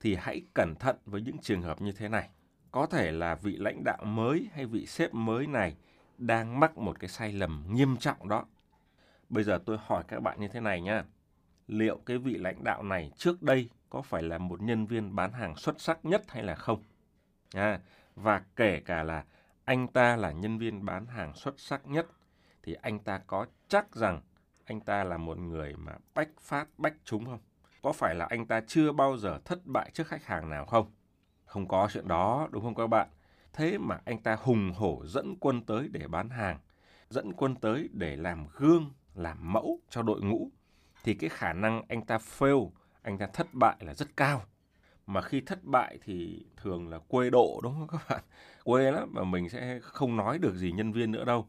Thì 0.00 0.14
hãy 0.14 0.42
cẩn 0.54 0.74
thận 0.74 0.96
với 1.06 1.20
những 1.20 1.38
trường 1.38 1.62
hợp 1.62 1.82
như 1.82 1.92
thế 1.92 2.08
này. 2.08 2.28
Có 2.70 2.86
thể 2.86 3.12
là 3.12 3.34
vị 3.34 3.56
lãnh 3.56 3.84
đạo 3.84 4.04
mới 4.04 4.48
hay 4.52 4.66
vị 4.66 4.86
sếp 4.86 5.14
mới 5.14 5.46
này 5.46 5.76
đang 6.18 6.60
mắc 6.60 6.78
một 6.78 7.00
cái 7.00 7.08
sai 7.08 7.32
lầm 7.32 7.64
nghiêm 7.70 7.96
trọng 7.96 8.28
đó. 8.28 8.44
Bây 9.28 9.44
giờ 9.44 9.58
tôi 9.66 9.78
hỏi 9.86 10.04
các 10.08 10.20
bạn 10.20 10.40
như 10.40 10.48
thế 10.48 10.60
này 10.60 10.80
nhá. 10.80 11.04
Liệu 11.68 12.00
cái 12.06 12.18
vị 12.18 12.34
lãnh 12.34 12.64
đạo 12.64 12.82
này 12.82 13.10
trước 13.16 13.42
đây 13.42 13.68
có 13.90 14.02
phải 14.02 14.22
là 14.22 14.38
một 14.38 14.62
nhân 14.62 14.86
viên 14.86 15.14
bán 15.16 15.32
hàng 15.32 15.56
xuất 15.56 15.80
sắc 15.80 16.04
nhất 16.04 16.22
hay 16.28 16.42
là 16.42 16.54
không? 16.54 16.82
À, 17.54 17.80
và 18.16 18.42
kể 18.56 18.80
cả 18.80 19.02
là 19.02 19.24
anh 19.64 19.88
ta 19.88 20.16
là 20.16 20.32
nhân 20.32 20.58
viên 20.58 20.84
bán 20.84 21.06
hàng 21.06 21.34
xuất 21.34 21.54
sắc 21.60 21.86
nhất 21.86 22.06
thì 22.64 22.74
anh 22.82 22.98
ta 22.98 23.18
có 23.18 23.46
chắc 23.68 23.94
rằng 23.94 24.20
anh 24.64 24.80
ta 24.80 25.04
là 25.04 25.16
một 25.16 25.38
người 25.38 25.74
mà 25.76 25.92
bách 26.14 26.28
phát 26.40 26.68
bách 26.78 26.94
trúng 27.04 27.24
không? 27.26 27.40
có 27.84 27.92
phải 27.92 28.14
là 28.14 28.26
anh 28.30 28.46
ta 28.46 28.60
chưa 28.66 28.92
bao 28.92 29.16
giờ 29.16 29.40
thất 29.44 29.66
bại 29.66 29.90
trước 29.94 30.06
khách 30.06 30.24
hàng 30.24 30.50
nào 30.50 30.66
không? 30.66 30.92
Không 31.44 31.68
có 31.68 31.88
chuyện 31.92 32.08
đó, 32.08 32.48
đúng 32.50 32.62
không 32.62 32.74
các 32.74 32.86
bạn? 32.86 33.08
Thế 33.52 33.78
mà 33.78 33.98
anh 34.04 34.18
ta 34.18 34.36
hùng 34.42 34.72
hổ 34.76 35.02
dẫn 35.06 35.36
quân 35.40 35.62
tới 35.62 35.88
để 35.92 36.08
bán 36.08 36.30
hàng, 36.30 36.58
dẫn 37.08 37.32
quân 37.32 37.56
tới 37.56 37.88
để 37.92 38.16
làm 38.16 38.46
gương, 38.56 38.92
làm 39.14 39.52
mẫu 39.52 39.80
cho 39.90 40.02
đội 40.02 40.20
ngũ, 40.20 40.50
thì 41.04 41.14
cái 41.14 41.30
khả 41.30 41.52
năng 41.52 41.82
anh 41.88 42.02
ta 42.02 42.18
fail, 42.38 42.70
anh 43.02 43.18
ta 43.18 43.26
thất 43.26 43.54
bại 43.54 43.76
là 43.80 43.94
rất 43.94 44.16
cao. 44.16 44.42
Mà 45.06 45.20
khi 45.20 45.40
thất 45.40 45.64
bại 45.64 45.98
thì 46.04 46.46
thường 46.56 46.88
là 46.88 46.98
quê 46.98 47.30
độ 47.30 47.60
đúng 47.62 47.74
không 47.78 47.88
các 47.88 48.08
bạn? 48.08 48.24
Quê 48.64 48.90
lắm 48.90 49.10
mà 49.12 49.24
mình 49.24 49.48
sẽ 49.48 49.78
không 49.82 50.16
nói 50.16 50.38
được 50.38 50.54
gì 50.54 50.72
nhân 50.72 50.92
viên 50.92 51.12
nữa 51.12 51.24
đâu. 51.24 51.48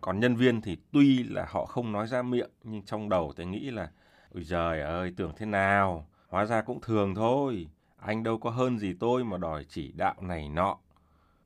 Còn 0.00 0.20
nhân 0.20 0.36
viên 0.36 0.60
thì 0.60 0.76
tuy 0.92 1.22
là 1.22 1.46
họ 1.48 1.66
không 1.66 1.92
nói 1.92 2.06
ra 2.06 2.22
miệng 2.22 2.50
nhưng 2.62 2.82
trong 2.82 3.08
đầu 3.08 3.32
tôi 3.36 3.46
nghĩ 3.46 3.70
là 3.70 3.90
Ôi 4.36 4.44
trời 4.48 4.80
ơi, 4.80 5.12
tưởng 5.16 5.32
thế 5.36 5.46
nào, 5.46 6.06
hóa 6.28 6.44
ra 6.44 6.62
cũng 6.62 6.80
thường 6.80 7.14
thôi. 7.14 7.68
Anh 7.96 8.22
đâu 8.22 8.38
có 8.38 8.50
hơn 8.50 8.78
gì 8.78 8.94
tôi 9.00 9.24
mà 9.24 9.38
đòi 9.38 9.64
chỉ 9.68 9.92
đạo 9.92 10.14
này 10.20 10.48
nọ. 10.48 10.78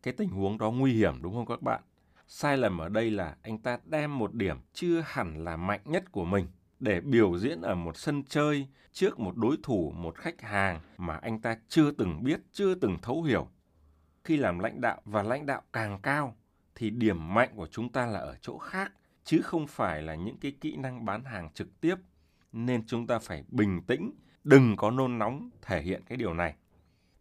Cái 0.03 0.15
tình 0.15 0.29
huống 0.29 0.59
đó 0.59 0.71
nguy 0.71 0.93
hiểm 0.93 1.23
đúng 1.23 1.35
không 1.35 1.47
các 1.47 1.63
bạn? 1.63 1.83
Sai 2.27 2.57
lầm 2.57 2.79
ở 2.79 2.89
đây 2.89 3.11
là 3.11 3.37
anh 3.43 3.59
ta 3.59 3.79
đem 3.85 4.19
một 4.19 4.35
điểm 4.35 4.57
chưa 4.73 5.03
hẳn 5.07 5.45
là 5.45 5.57
mạnh 5.57 5.81
nhất 5.85 6.13
của 6.13 6.25
mình 6.25 6.47
để 6.81 7.01
biểu 7.01 7.39
diễn 7.39 7.61
ở 7.61 7.75
một 7.75 7.97
sân 7.97 8.25
chơi 8.25 8.69
trước 8.93 9.21
một 9.21 9.37
đối 9.37 9.57
thủ, 9.63 9.93
một 9.97 10.17
khách 10.17 10.41
hàng 10.41 10.81
mà 10.97 11.17
anh 11.17 11.41
ta 11.41 11.57
chưa 11.69 11.91
từng 11.91 12.23
biết, 12.25 12.41
chưa 12.53 12.75
từng 12.75 12.99
thấu 13.03 13.23
hiểu. 13.23 13.49
Khi 14.25 14.37
làm 14.37 14.59
lãnh 14.59 14.81
đạo 14.81 15.01
và 15.05 15.23
lãnh 15.23 15.47
đạo 15.47 15.63
càng 15.73 15.99
cao 16.03 16.37
thì 16.81 16.91
điểm 16.91 17.35
mạnh 17.35 17.51
của 17.55 17.67
chúng 17.67 17.93
ta 17.93 18.07
là 18.07 18.19
ở 18.19 18.37
chỗ 18.41 18.59
khác 18.59 18.93
chứ 19.25 19.41
không 19.43 19.67
phải 19.67 20.03
là 20.03 20.15
những 20.15 20.37
cái 20.37 20.53
kỹ 20.61 20.77
năng 20.77 21.05
bán 21.05 21.25
hàng 21.25 21.51
trực 21.55 21.81
tiếp 21.81 21.95
nên 22.53 22.87
chúng 22.87 23.07
ta 23.07 23.19
phải 23.19 23.45
bình 23.49 23.83
tĩnh, 23.87 24.11
đừng 24.45 24.77
có 24.77 24.91
nôn 24.91 25.19
nóng 25.19 25.51
thể 25.63 25.83
hiện 25.83 26.03
cái 26.07 26.19
điều 26.19 26.35
này. 26.35 26.55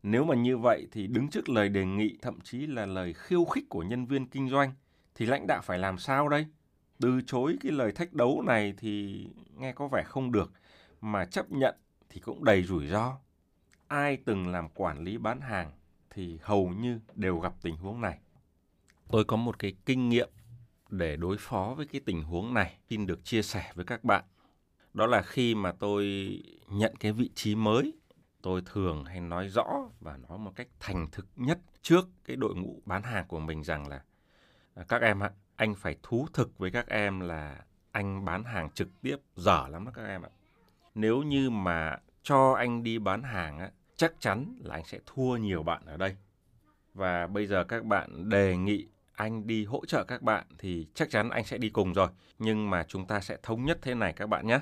Nếu 0.04 0.26
mà 0.26 0.36
như 0.36 0.58
vậy 0.58 0.88
thì 0.92 1.08
đứng 1.08 1.30
trước 1.30 1.50
lời 1.50 1.70
đề 1.70 1.86
nghị 1.86 2.18
thậm 2.22 2.42
chí 2.42 2.68
là 2.68 2.86
lời 2.86 3.14
khiêu 3.14 3.46
khích 3.46 3.70
của 3.70 3.84
nhân 3.84 4.06
viên 4.06 4.28
kinh 4.28 4.50
doanh 4.50 4.74
thì 5.16 5.26
lãnh 5.26 5.48
đạo 5.48 5.62
phải 5.64 5.80
làm 5.80 5.98
sao 5.98 6.30
đây? 6.30 6.46
Từ 7.00 7.22
chối 7.28 7.58
cái 7.62 7.72
lời 7.72 7.92
thách 7.92 8.14
đấu 8.14 8.44
này 8.48 8.74
thì 8.78 9.26
nghe 9.58 9.72
có 9.72 9.88
vẻ 9.88 10.04
không 10.06 10.32
được 10.32 10.52
mà 11.02 11.26
chấp 11.26 11.52
nhận 11.52 11.76
thì 12.10 12.20
cũng 12.20 12.44
đầy 12.44 12.64
rủi 12.64 12.88
ro. 12.88 13.18
Ai 13.88 14.18
từng 14.18 14.48
làm 14.48 14.70
quản 14.70 15.04
lý 15.04 15.18
bán 15.18 15.42
hàng 15.42 15.72
thì 16.10 16.40
hầu 16.42 16.70
như 16.70 17.00
đều 17.16 17.40
gặp 17.40 17.54
tình 17.62 17.78
huống 17.78 18.02
này. 18.02 18.20
Tôi 19.12 19.24
có 19.24 19.36
một 19.38 19.60
cái 19.60 19.74
kinh 19.86 20.10
nghiệm 20.10 20.30
để 20.90 21.16
đối 21.16 21.38
phó 21.40 21.74
với 21.78 21.86
cái 21.86 22.02
tình 22.06 22.24
huống 22.24 22.54
này, 22.54 22.78
xin 22.90 23.06
được 23.06 23.26
chia 23.26 23.42
sẻ 23.42 23.72
với 23.76 23.86
các 23.86 24.04
bạn. 24.04 24.24
Đó 24.94 25.06
là 25.06 25.22
khi 25.22 25.56
mà 25.56 25.72
tôi 25.72 26.04
nhận 26.68 26.96
cái 27.00 27.12
vị 27.12 27.30
trí 27.36 27.56
mới, 27.56 27.94
tôi 28.42 28.62
thường 28.66 29.06
hay 29.06 29.22
nói 29.22 29.48
rõ 29.48 29.66
và 30.00 30.18
nói 30.18 30.38
một 30.38 30.52
cách 30.56 30.68
thành 30.80 31.08
thực 31.12 31.28
nhất 31.36 31.60
trước 31.82 32.06
cái 32.26 32.36
đội 32.36 32.56
ngũ 32.56 32.82
bán 32.86 33.04
hàng 33.04 33.26
của 33.28 33.40
mình 33.40 33.64
rằng 33.64 33.88
là 33.88 34.04
à, 34.74 34.84
các 34.88 35.02
em 35.02 35.24
ạ, 35.24 35.32
anh 35.56 35.76
phải 35.76 35.96
thú 36.04 36.28
thực 36.34 36.58
với 36.58 36.72
các 36.72 36.88
em 36.88 37.20
là 37.20 37.66
anh 37.92 38.26
bán 38.26 38.44
hàng 38.44 38.70
trực 38.70 39.02
tiếp, 39.02 39.18
dở 39.36 39.68
lắm 39.70 39.86
đó 39.86 39.92
các 39.96 40.06
em 40.06 40.22
ạ. 40.22 40.30
Nếu 40.96 41.24
như 41.24 41.50
mà 41.50 41.98
cho 42.24 42.54
anh 42.54 42.84
đi 42.84 43.00
bán 43.00 43.24
hàng 43.24 43.60
á, 43.60 43.72
chắc 43.96 44.14
chắn 44.20 44.60
là 44.60 44.76
anh 44.76 44.86
sẽ 44.86 45.00
thua 45.06 45.38
nhiều 45.38 45.64
bạn 45.64 45.86
ở 45.86 45.98
đây. 45.98 46.16
Và 46.94 47.28
bây 47.28 47.48
giờ 47.48 47.64
các 47.64 47.86
bạn 47.86 48.30
đề 48.30 48.58
nghị 48.58 48.88
anh 49.20 49.48
đi 49.48 49.66
hỗ 49.66 49.86
trợ 49.86 50.04
các 50.04 50.22
bạn 50.22 50.46
thì 50.58 50.88
chắc 50.94 51.10
chắn 51.10 51.30
anh 51.30 51.44
sẽ 51.44 51.58
đi 51.58 51.70
cùng 51.70 51.94
rồi 51.94 52.08
nhưng 52.40 52.70
mà 52.70 52.84
chúng 52.88 53.08
ta 53.08 53.20
sẽ 53.20 53.38
thống 53.44 53.66
nhất 53.66 53.80
thế 53.82 53.94
này 53.96 54.14
các 54.14 54.30
bạn 54.30 54.48
nhé 54.48 54.60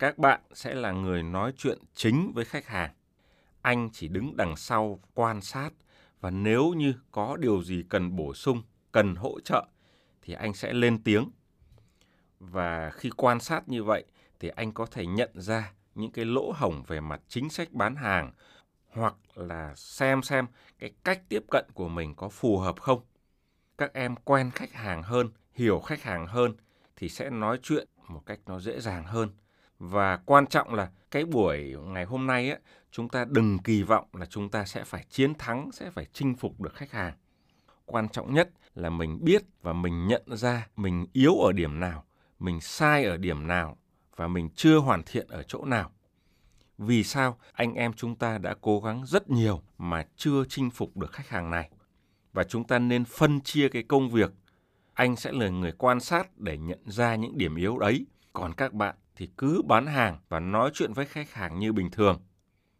các 0.00 0.18
bạn 0.18 0.40
sẽ 0.52 0.74
là 0.74 0.92
người 0.92 1.22
nói 1.22 1.52
chuyện 1.56 1.78
chính 1.94 2.32
với 2.34 2.44
khách 2.44 2.66
hàng. 2.66 2.90
Anh 3.62 3.90
chỉ 3.92 4.08
đứng 4.08 4.36
đằng 4.36 4.56
sau 4.56 5.00
quan 5.14 5.40
sát 5.40 5.70
và 6.20 6.30
nếu 6.30 6.72
như 6.76 6.94
có 7.10 7.36
điều 7.36 7.62
gì 7.62 7.84
cần 7.88 8.16
bổ 8.16 8.34
sung, 8.34 8.62
cần 8.92 9.14
hỗ 9.14 9.40
trợ 9.40 9.66
thì 10.22 10.34
anh 10.34 10.54
sẽ 10.54 10.72
lên 10.72 11.02
tiếng. 11.02 11.30
Và 12.38 12.90
khi 12.90 13.10
quan 13.16 13.40
sát 13.40 13.68
như 13.68 13.84
vậy 13.84 14.04
thì 14.40 14.48
anh 14.48 14.72
có 14.72 14.86
thể 14.86 15.06
nhận 15.06 15.30
ra 15.34 15.72
những 15.94 16.12
cái 16.12 16.24
lỗ 16.24 16.52
hổng 16.56 16.82
về 16.86 17.00
mặt 17.00 17.20
chính 17.28 17.50
sách 17.50 17.72
bán 17.72 17.96
hàng 17.96 18.32
hoặc 18.88 19.14
là 19.34 19.74
xem 19.76 20.22
xem 20.22 20.46
cái 20.78 20.90
cách 21.04 21.22
tiếp 21.28 21.44
cận 21.50 21.64
của 21.74 21.88
mình 21.88 22.14
có 22.14 22.28
phù 22.28 22.58
hợp 22.58 22.80
không. 22.80 23.00
Các 23.80 23.92
em 23.92 24.16
quen 24.16 24.50
khách 24.50 24.72
hàng 24.72 25.02
hơn, 25.02 25.28
hiểu 25.54 25.80
khách 25.80 26.02
hàng 26.02 26.26
hơn 26.26 26.54
thì 26.96 27.08
sẽ 27.08 27.30
nói 27.30 27.58
chuyện 27.62 27.88
một 28.08 28.22
cách 28.26 28.40
nó 28.46 28.60
dễ 28.60 28.80
dàng 28.80 29.04
hơn 29.04 29.30
và 29.78 30.16
quan 30.16 30.46
trọng 30.46 30.74
là 30.74 30.90
cái 31.10 31.24
buổi 31.24 31.76
ngày 31.86 32.04
hôm 32.04 32.26
nay 32.26 32.50
á, 32.50 32.58
chúng 32.90 33.08
ta 33.08 33.24
đừng 33.28 33.58
kỳ 33.58 33.82
vọng 33.82 34.08
là 34.12 34.26
chúng 34.26 34.48
ta 34.48 34.64
sẽ 34.64 34.84
phải 34.84 35.04
chiến 35.10 35.34
thắng, 35.34 35.72
sẽ 35.72 35.90
phải 35.90 36.06
chinh 36.12 36.34
phục 36.34 36.60
được 36.60 36.74
khách 36.74 36.92
hàng. 36.92 37.14
Quan 37.84 38.08
trọng 38.08 38.34
nhất 38.34 38.50
là 38.74 38.90
mình 38.90 39.18
biết 39.22 39.42
và 39.62 39.72
mình 39.72 40.06
nhận 40.06 40.22
ra 40.26 40.68
mình 40.76 41.06
yếu 41.12 41.34
ở 41.34 41.52
điểm 41.52 41.80
nào, 41.80 42.04
mình 42.38 42.60
sai 42.60 43.04
ở 43.04 43.16
điểm 43.16 43.46
nào 43.46 43.76
và 44.16 44.28
mình 44.28 44.50
chưa 44.54 44.78
hoàn 44.78 45.02
thiện 45.06 45.26
ở 45.28 45.42
chỗ 45.42 45.64
nào. 45.64 45.90
Vì 46.78 47.04
sao 47.04 47.38
anh 47.52 47.74
em 47.74 47.92
chúng 47.92 48.16
ta 48.16 48.38
đã 48.38 48.54
cố 48.60 48.80
gắng 48.80 49.06
rất 49.06 49.30
nhiều 49.30 49.62
mà 49.78 50.06
chưa 50.16 50.44
chinh 50.48 50.70
phục 50.70 50.96
được 50.96 51.12
khách 51.12 51.28
hàng 51.28 51.50
này? 51.50 51.70
Và 52.32 52.44
chúng 52.44 52.64
ta 52.64 52.78
nên 52.78 53.04
phân 53.04 53.40
chia 53.40 53.68
cái 53.68 53.82
công 53.82 54.10
việc. 54.10 54.32
Anh 54.94 55.16
sẽ 55.16 55.32
là 55.32 55.48
người 55.48 55.72
quan 55.72 56.00
sát 56.00 56.38
để 56.38 56.58
nhận 56.58 56.78
ra 56.86 57.14
những 57.14 57.38
điểm 57.38 57.56
yếu 57.56 57.78
đấy, 57.78 58.06
còn 58.32 58.54
các 58.54 58.72
bạn 58.72 58.94
thì 59.16 59.28
cứ 59.38 59.62
bán 59.62 59.86
hàng 59.86 60.18
và 60.28 60.40
nói 60.40 60.70
chuyện 60.74 60.92
với 60.92 61.06
khách 61.06 61.32
hàng 61.32 61.58
như 61.58 61.72
bình 61.72 61.90
thường. 61.90 62.20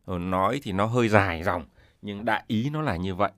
Rồi 0.06 0.18
nói 0.18 0.60
thì 0.62 0.72
nó 0.72 0.86
hơi 0.86 1.08
dài 1.08 1.42
dòng, 1.42 1.66
nhưng 2.02 2.24
đại 2.24 2.44
ý 2.46 2.70
nó 2.70 2.82
là 2.82 2.96
như 2.96 3.14
vậy. 3.14 3.30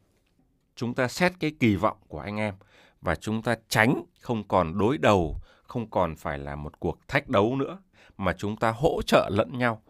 Chúng 0.76 0.94
ta 0.94 1.08
xét 1.08 1.32
cái 1.40 1.52
kỳ 1.60 1.76
vọng 1.76 1.96
của 2.08 2.20
anh 2.20 2.36
em 2.36 2.54
và 3.00 3.14
chúng 3.14 3.42
ta 3.42 3.56
tránh 3.68 4.02
không 4.20 4.48
còn 4.48 4.78
đối 4.78 4.98
đầu, 4.98 5.40
không 5.62 5.90
còn 5.90 6.16
phải 6.16 6.38
là 6.38 6.56
một 6.56 6.80
cuộc 6.80 7.08
thách 7.08 7.28
đấu 7.28 7.56
nữa, 7.56 7.78
mà 8.16 8.32
chúng 8.32 8.56
ta 8.56 8.70
hỗ 8.70 9.02
trợ 9.02 9.30
lẫn 9.32 9.58
nhau. 9.58 9.82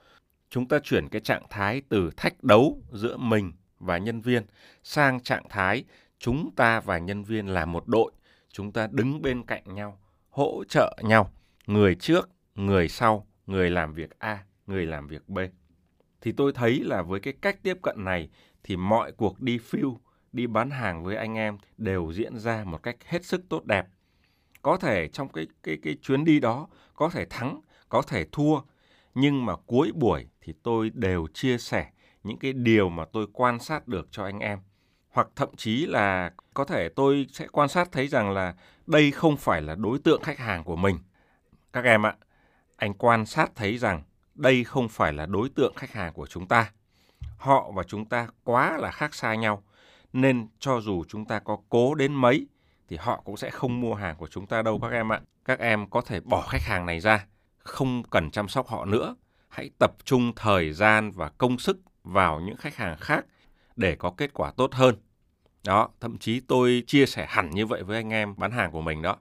Chúng 0.51 0.69
ta 0.69 0.79
chuyển 0.79 1.09
cái 1.09 1.21
trạng 1.21 1.43
thái 1.51 1.83
từ 1.89 2.11
thách 2.17 2.45
đấu 2.45 2.83
giữa 2.93 3.17
mình 3.17 3.53
và 3.79 3.99
nhân 3.99 4.21
viên 4.21 4.47
sang 4.83 5.21
trạng 5.21 5.49
thái 5.49 5.85
chúng 6.23 6.51
ta 6.57 6.81
và 6.81 6.99
nhân 6.99 7.25
viên 7.25 7.47
là 7.47 7.65
một 7.65 7.89
đội, 7.89 8.13
chúng 8.53 8.73
ta 8.73 8.89
đứng 8.91 9.23
bên 9.23 9.43
cạnh 9.43 9.75
nhau, 9.75 9.99
hỗ 10.31 10.65
trợ 10.69 10.97
nhau, 11.03 11.31
người 11.67 11.95
trước 11.95 12.31
người 12.55 12.89
sau, 12.89 13.27
người 13.47 13.71
làm 13.71 13.95
việc 13.95 14.19
A, 14.19 14.45
người 14.67 14.87
làm 14.87 15.07
việc 15.07 15.29
B. 15.29 15.39
Thì 16.21 16.33
tôi 16.33 16.53
thấy 16.53 16.81
là 16.85 17.03
với 17.03 17.21
cái 17.21 17.35
cách 17.41 17.63
tiếp 17.63 17.79
cận 17.83 18.05
này 18.05 18.29
thì 18.65 18.77
mọi 18.77 19.13
cuộc 19.13 19.41
đi 19.41 19.59
phiêu, 19.59 20.01
đi 20.33 20.47
bán 20.47 20.71
hàng 20.71 21.05
với 21.05 21.17
anh 21.17 21.35
em 21.35 21.59
đều 21.79 22.13
diễn 22.13 22.39
ra 22.39 22.65
một 22.65 22.83
cách 22.83 22.97
hết 23.07 23.25
sức 23.25 23.49
tốt 23.49 23.65
đẹp. 23.65 23.87
Có 24.63 24.77
thể 24.77 25.09
trong 25.09 25.29
cái 25.29 25.47
cái 25.63 25.79
cái 25.83 25.97
chuyến 26.03 26.25
đi 26.25 26.41
đó 26.41 26.69
có 26.95 27.09
thể 27.09 27.27
thắng, 27.31 27.61
có 27.89 28.03
thể 28.03 28.27
thua, 28.33 28.61
nhưng 29.15 29.47
mà 29.47 29.57
cuối 29.67 29.93
buổi 29.95 30.27
thì 30.41 30.55
tôi 30.63 30.91
đều 30.95 31.27
chia 31.35 31.59
sẻ 31.59 31.91
những 32.23 32.39
cái 32.39 32.53
điều 32.53 32.89
mà 32.89 33.05
tôi 33.13 33.27
quan 33.33 33.59
sát 33.59 33.89
được 33.89 34.09
cho 34.11 34.25
anh 34.25 34.39
em. 34.39 34.59
Hoặc 35.13 35.29
thậm 35.37 35.49
chí 35.57 35.87
là 35.87 36.31
có 36.55 36.65
thể 36.65 36.89
tôi 36.89 37.27
sẽ 37.33 37.47
quan 37.53 37.69
sát 37.69 37.93
thấy 37.93 38.09
rằng 38.09 38.31
là 38.31 38.55
đây 38.87 39.11
không 39.11 39.37
phải 39.37 39.63
là 39.63 39.75
đối 39.75 39.99
tượng 39.99 40.23
khách 40.23 40.39
hàng 40.39 40.65
của 40.65 40.77
mình. 40.77 40.99
Các 41.73 41.85
em 41.85 42.07
ạ, 42.07 42.15
anh 42.77 42.95
quan 42.95 43.27
sát 43.27 43.51
thấy 43.55 43.79
rằng 43.79 44.03
đây 44.35 44.65
không 44.65 44.89
phải 44.89 45.13
là 45.13 45.27
đối 45.27 45.49
tượng 45.49 45.75
khách 45.77 45.93
hàng 45.93 46.13
của 46.13 46.27
chúng 46.27 46.47
ta. 46.47 46.71
Họ 47.39 47.71
và 47.75 47.83
chúng 47.83 48.05
ta 48.05 48.29
quá 48.45 48.79
là 48.79 48.91
khác 48.91 49.15
xa 49.15 49.35
nhau, 49.35 49.63
nên 50.13 50.47
cho 50.59 50.81
dù 50.81 51.05
chúng 51.09 51.25
ta 51.25 51.39
có 51.39 51.57
cố 51.69 51.95
đến 51.95 52.15
mấy 52.15 52.47
thì 52.89 52.97
họ 52.97 53.23
cũng 53.25 53.37
sẽ 53.37 53.51
không 53.51 53.81
mua 53.81 53.95
hàng 53.95 54.17
của 54.17 54.27
chúng 54.27 54.47
ta 54.47 54.63
đâu 54.63 54.79
các 54.83 54.93
em 54.93 55.13
ạ. 55.13 55.21
Các 55.45 55.59
em 55.59 55.91
có 55.91 56.01
thể 56.01 56.21
bỏ 56.21 56.47
khách 56.49 56.63
hàng 56.63 56.87
này 56.87 57.01
ra, 57.01 57.27
không 57.59 58.03
cần 58.03 58.31
chăm 58.31 58.49
sóc 58.49 58.69
họ 58.69 58.85
nữa. 58.85 59.17
Hãy 59.49 59.71
tập 59.79 59.93
trung 60.05 60.33
thời 60.37 60.73
gian 60.73 61.11
và 61.11 61.29
công 61.29 61.59
sức 61.59 61.79
vào 62.05 62.41
những 62.41 62.57
khách 62.57 62.77
hàng 62.77 62.97
khác 63.01 63.25
để 63.77 63.97
có 63.97 64.11
kết 64.11 64.31
quả 64.35 64.53
tốt 64.57 64.73
hơn. 64.75 64.95
Đó, 65.65 65.89
thậm 66.01 66.19
chí 66.19 66.41
tôi 66.41 66.83
chia 66.87 67.07
sẻ 67.07 67.27
hẳn 67.29 67.51
như 67.51 67.67
vậy 67.67 67.83
với 67.83 67.97
anh 67.97 68.11
em 68.11 68.35
bán 68.37 68.51
hàng 68.51 68.71
của 68.71 68.81
mình 68.81 69.03
đó 69.03 69.17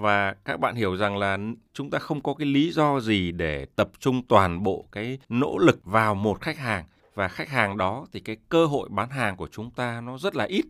và 0.00 0.34
các 0.44 0.60
bạn 0.60 0.74
hiểu 0.74 0.96
rằng 0.96 1.16
là 1.16 1.38
chúng 1.72 1.90
ta 1.90 1.98
không 1.98 2.20
có 2.20 2.34
cái 2.34 2.46
lý 2.46 2.72
do 2.72 3.00
gì 3.00 3.32
để 3.32 3.66
tập 3.76 3.90
trung 3.98 4.22
toàn 4.28 4.62
bộ 4.62 4.88
cái 4.92 5.18
nỗ 5.28 5.58
lực 5.58 5.84
vào 5.84 6.14
một 6.14 6.40
khách 6.40 6.58
hàng 6.58 6.84
và 7.14 7.28
khách 7.28 7.48
hàng 7.48 7.76
đó 7.76 8.06
thì 8.12 8.20
cái 8.20 8.36
cơ 8.48 8.66
hội 8.66 8.88
bán 8.88 9.10
hàng 9.10 9.36
của 9.36 9.48
chúng 9.52 9.70
ta 9.70 10.00
nó 10.00 10.18
rất 10.18 10.36
là 10.36 10.44
ít. 10.44 10.64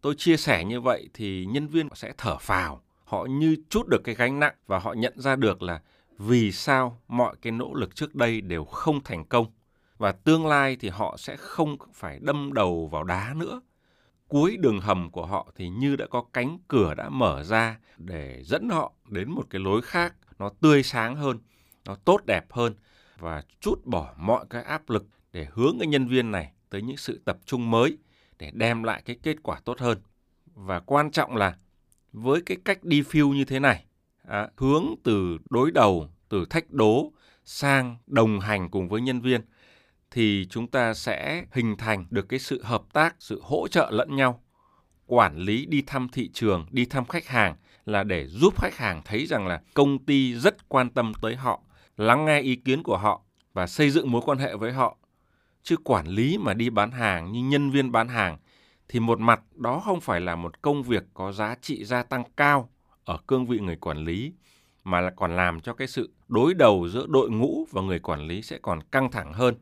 Tôi 0.00 0.14
chia 0.18 0.36
sẻ 0.36 0.64
như 0.64 0.80
vậy 0.80 1.08
thì 1.14 1.46
nhân 1.46 1.66
viên 1.66 1.88
sẽ 1.94 2.12
thở 2.18 2.38
phào, 2.38 2.80
họ 3.04 3.24
như 3.24 3.56
chút 3.68 3.88
được 3.88 4.00
cái 4.04 4.14
gánh 4.14 4.40
nặng 4.40 4.54
và 4.66 4.78
họ 4.78 4.92
nhận 4.92 5.20
ra 5.20 5.36
được 5.36 5.62
là 5.62 5.80
vì 6.18 6.52
sao 6.52 7.00
mọi 7.08 7.36
cái 7.42 7.52
nỗ 7.52 7.74
lực 7.74 7.96
trước 7.96 8.14
đây 8.14 8.40
đều 8.40 8.64
không 8.64 9.00
thành 9.04 9.24
công 9.24 9.46
và 10.02 10.12
tương 10.12 10.46
lai 10.46 10.76
thì 10.80 10.88
họ 10.88 11.16
sẽ 11.18 11.36
không 11.36 11.76
phải 11.94 12.18
đâm 12.22 12.52
đầu 12.52 12.86
vào 12.86 13.04
đá 13.04 13.34
nữa 13.36 13.60
cuối 14.28 14.56
đường 14.56 14.80
hầm 14.80 15.10
của 15.10 15.26
họ 15.26 15.52
thì 15.56 15.68
như 15.68 15.96
đã 15.96 16.06
có 16.06 16.24
cánh 16.32 16.58
cửa 16.68 16.94
đã 16.94 17.08
mở 17.08 17.44
ra 17.44 17.78
để 17.96 18.42
dẫn 18.44 18.68
họ 18.68 18.92
đến 19.08 19.30
một 19.30 19.42
cái 19.50 19.60
lối 19.60 19.82
khác 19.82 20.14
nó 20.38 20.50
tươi 20.60 20.82
sáng 20.82 21.16
hơn 21.16 21.38
nó 21.84 21.94
tốt 21.94 22.20
đẹp 22.26 22.52
hơn 22.52 22.74
và 23.18 23.42
chút 23.60 23.86
bỏ 23.86 24.14
mọi 24.18 24.44
cái 24.50 24.62
áp 24.62 24.90
lực 24.90 25.06
để 25.32 25.46
hướng 25.52 25.76
cái 25.78 25.88
nhân 25.88 26.08
viên 26.08 26.30
này 26.30 26.52
tới 26.70 26.82
những 26.82 26.96
sự 26.96 27.20
tập 27.24 27.38
trung 27.46 27.70
mới 27.70 27.98
để 28.38 28.50
đem 28.54 28.82
lại 28.82 29.02
cái 29.04 29.16
kết 29.22 29.36
quả 29.42 29.60
tốt 29.64 29.78
hơn. 29.78 29.98
Và 30.54 30.80
quan 30.80 31.10
trọng 31.10 31.36
là 31.36 31.56
với 32.12 32.42
cái 32.46 32.56
cách 32.64 32.84
đi 32.84 33.02
phiêu 33.02 33.28
như 33.28 33.44
thế 33.44 33.60
này, 33.60 33.84
à, 34.28 34.48
hướng 34.56 34.84
từ 35.04 35.38
đối 35.50 35.70
đầu, 35.70 36.08
từ 36.28 36.44
thách 36.50 36.70
đố 36.70 37.12
sang 37.44 37.96
đồng 38.06 38.40
hành 38.40 38.70
cùng 38.70 38.88
với 38.88 39.00
nhân 39.00 39.20
viên 39.20 39.40
thì 40.12 40.46
chúng 40.50 40.66
ta 40.66 40.94
sẽ 40.94 41.44
hình 41.52 41.76
thành 41.76 42.06
được 42.10 42.28
cái 42.28 42.38
sự 42.38 42.62
hợp 42.62 42.82
tác, 42.92 43.16
sự 43.18 43.40
hỗ 43.44 43.68
trợ 43.68 43.90
lẫn 43.90 44.16
nhau. 44.16 44.42
Quản 45.06 45.36
lý 45.36 45.66
đi 45.66 45.82
thăm 45.86 46.08
thị 46.08 46.30
trường, 46.32 46.66
đi 46.70 46.84
thăm 46.84 47.04
khách 47.04 47.26
hàng 47.26 47.56
là 47.86 48.04
để 48.04 48.26
giúp 48.26 48.54
khách 48.56 48.76
hàng 48.76 49.02
thấy 49.04 49.26
rằng 49.26 49.46
là 49.46 49.62
công 49.74 49.98
ty 49.98 50.34
rất 50.34 50.68
quan 50.68 50.90
tâm 50.90 51.12
tới 51.22 51.36
họ, 51.36 51.60
lắng 51.96 52.24
nghe 52.24 52.40
ý 52.40 52.56
kiến 52.56 52.82
của 52.82 52.96
họ 52.96 53.22
và 53.52 53.66
xây 53.66 53.90
dựng 53.90 54.10
mối 54.10 54.22
quan 54.24 54.38
hệ 54.38 54.56
với 54.56 54.72
họ. 54.72 54.96
Chứ 55.62 55.76
quản 55.84 56.06
lý 56.06 56.38
mà 56.38 56.54
đi 56.54 56.70
bán 56.70 56.90
hàng 56.90 57.32
như 57.32 57.40
nhân 57.42 57.70
viên 57.70 57.92
bán 57.92 58.08
hàng 58.08 58.38
thì 58.88 59.00
một 59.00 59.20
mặt 59.20 59.40
đó 59.54 59.82
không 59.84 60.00
phải 60.00 60.20
là 60.20 60.36
một 60.36 60.62
công 60.62 60.82
việc 60.82 61.02
có 61.14 61.32
giá 61.32 61.56
trị 61.60 61.84
gia 61.84 62.02
tăng 62.02 62.24
cao 62.36 62.70
ở 63.04 63.18
cương 63.26 63.46
vị 63.46 63.58
người 63.58 63.76
quản 63.76 63.98
lý 63.98 64.32
mà 64.84 65.00
là 65.00 65.10
còn 65.10 65.36
làm 65.36 65.60
cho 65.60 65.74
cái 65.74 65.88
sự 65.88 66.12
đối 66.28 66.54
đầu 66.54 66.88
giữa 66.88 67.06
đội 67.08 67.30
ngũ 67.30 67.66
và 67.70 67.82
người 67.82 67.98
quản 67.98 68.20
lý 68.20 68.42
sẽ 68.42 68.58
còn 68.62 68.82
căng 68.82 69.10
thẳng 69.10 69.32
hơn. 69.32 69.54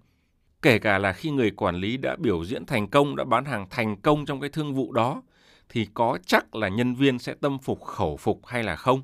Kể 0.63 0.79
cả 0.79 0.99
là 0.99 1.13
khi 1.13 1.31
người 1.31 1.51
quản 1.51 1.77
lý 1.77 1.97
đã 1.97 2.17
biểu 2.17 2.45
diễn 2.45 2.67
thành 2.67 2.89
công, 2.89 3.17
đã 3.17 3.25
bán 3.25 3.45
hàng 3.45 3.67
thành 3.71 3.97
công 3.97 4.27
trong 4.27 4.41
cái 4.41 4.51
thương 4.51 4.75
vụ 4.75 4.93
đó 4.93 5.23
thì 5.69 5.89
có 5.95 6.19
chắc 6.27 6.55
là 6.55 6.69
nhân 6.69 6.95
viên 6.95 7.19
sẽ 7.19 7.35
tâm 7.41 7.59
phục 7.59 7.83
khẩu 7.83 8.17
phục 8.17 8.47
hay 8.47 8.63
là 8.63 8.77
không? 8.77 9.03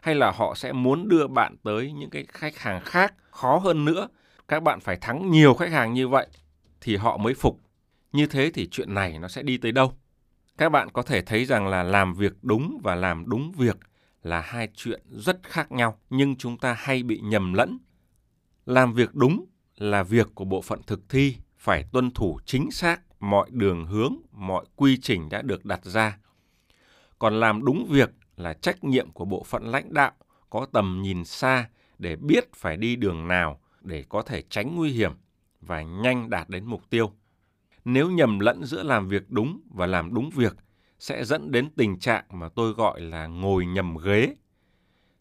Hay 0.00 0.14
là 0.14 0.30
họ 0.30 0.54
sẽ 0.54 0.72
muốn 0.72 1.08
đưa 1.08 1.26
bạn 1.26 1.56
tới 1.62 1.92
những 1.92 2.10
cái 2.10 2.26
khách 2.28 2.58
hàng 2.58 2.80
khác 2.84 3.14
khó 3.30 3.58
hơn 3.58 3.84
nữa? 3.84 4.08
Các 4.48 4.62
bạn 4.62 4.80
phải 4.80 4.96
thắng 4.96 5.30
nhiều 5.30 5.54
khách 5.54 5.70
hàng 5.70 5.94
như 5.94 6.08
vậy 6.08 6.26
thì 6.80 6.96
họ 6.96 7.16
mới 7.16 7.34
phục. 7.34 7.60
Như 8.12 8.26
thế 8.26 8.50
thì 8.54 8.68
chuyện 8.70 8.94
này 8.94 9.18
nó 9.18 9.28
sẽ 9.28 9.42
đi 9.42 9.58
tới 9.58 9.72
đâu? 9.72 9.92
Các 10.58 10.68
bạn 10.68 10.88
có 10.92 11.02
thể 11.02 11.22
thấy 11.22 11.44
rằng 11.44 11.68
là 11.68 11.82
làm 11.82 12.14
việc 12.14 12.32
đúng 12.42 12.80
và 12.82 12.94
làm 12.94 13.24
đúng 13.28 13.52
việc 13.52 13.76
là 14.22 14.40
hai 14.40 14.68
chuyện 14.74 15.02
rất 15.10 15.40
khác 15.42 15.72
nhau 15.72 15.98
nhưng 16.10 16.36
chúng 16.36 16.58
ta 16.58 16.72
hay 16.72 17.02
bị 17.02 17.20
nhầm 17.20 17.52
lẫn. 17.52 17.78
Làm 18.66 18.92
việc 18.92 19.14
đúng 19.14 19.44
là 19.78 20.02
việc 20.02 20.28
của 20.34 20.44
bộ 20.44 20.62
phận 20.62 20.82
thực 20.82 21.08
thi 21.08 21.36
phải 21.56 21.84
tuân 21.92 22.10
thủ 22.10 22.38
chính 22.44 22.70
xác 22.70 23.00
mọi 23.20 23.48
đường 23.52 23.86
hướng, 23.86 24.16
mọi 24.32 24.64
quy 24.76 24.96
trình 24.96 25.28
đã 25.28 25.42
được 25.42 25.64
đặt 25.64 25.84
ra. 25.84 26.18
Còn 27.18 27.40
làm 27.40 27.64
đúng 27.64 27.86
việc 27.90 28.10
là 28.36 28.52
trách 28.52 28.84
nhiệm 28.84 29.10
của 29.10 29.24
bộ 29.24 29.44
phận 29.44 29.64
lãnh 29.66 29.94
đạo 29.94 30.12
có 30.50 30.66
tầm 30.72 31.00
nhìn 31.02 31.24
xa 31.24 31.68
để 31.98 32.16
biết 32.16 32.52
phải 32.54 32.76
đi 32.76 32.96
đường 32.96 33.28
nào 33.28 33.60
để 33.80 34.04
có 34.08 34.22
thể 34.22 34.42
tránh 34.50 34.76
nguy 34.76 34.90
hiểm 34.90 35.12
và 35.60 35.82
nhanh 35.82 36.30
đạt 36.30 36.48
đến 36.48 36.64
mục 36.64 36.90
tiêu. 36.90 37.12
Nếu 37.84 38.10
nhầm 38.10 38.38
lẫn 38.38 38.64
giữa 38.64 38.82
làm 38.82 39.08
việc 39.08 39.30
đúng 39.30 39.60
và 39.70 39.86
làm 39.86 40.14
đúng 40.14 40.30
việc 40.30 40.56
sẽ 40.98 41.24
dẫn 41.24 41.50
đến 41.50 41.68
tình 41.76 41.98
trạng 41.98 42.24
mà 42.30 42.48
tôi 42.48 42.72
gọi 42.72 43.00
là 43.00 43.26
ngồi 43.26 43.66
nhầm 43.66 43.96
ghế. 43.96 44.34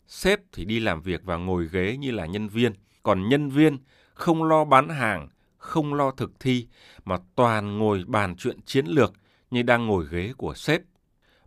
Sếp 0.08 0.40
thì 0.52 0.66
đi 0.66 0.80
làm 0.80 1.02
việc 1.02 1.22
và 1.24 1.38
ngồi 1.38 1.68
ghế 1.72 1.98
như 1.98 2.12
là 2.12 2.26
nhân 2.26 2.48
viên, 2.48 2.74
còn 3.04 3.30
nhân 3.30 3.50
viên 3.50 3.78
không 4.18 4.44
lo 4.44 4.66
bán 4.66 4.90
hàng, 4.90 5.28
không 5.58 5.94
lo 5.94 6.12
thực 6.12 6.40
thi 6.40 6.68
mà 7.06 7.18
toàn 7.36 7.78
ngồi 7.78 8.04
bàn 8.08 8.36
chuyện 8.36 8.62
chiến 8.66 8.86
lược 8.86 9.14
như 9.52 9.64
đang 9.64 9.88
ngồi 9.88 10.06
ghế 10.12 10.34
của 10.38 10.54
sếp. 10.54 10.82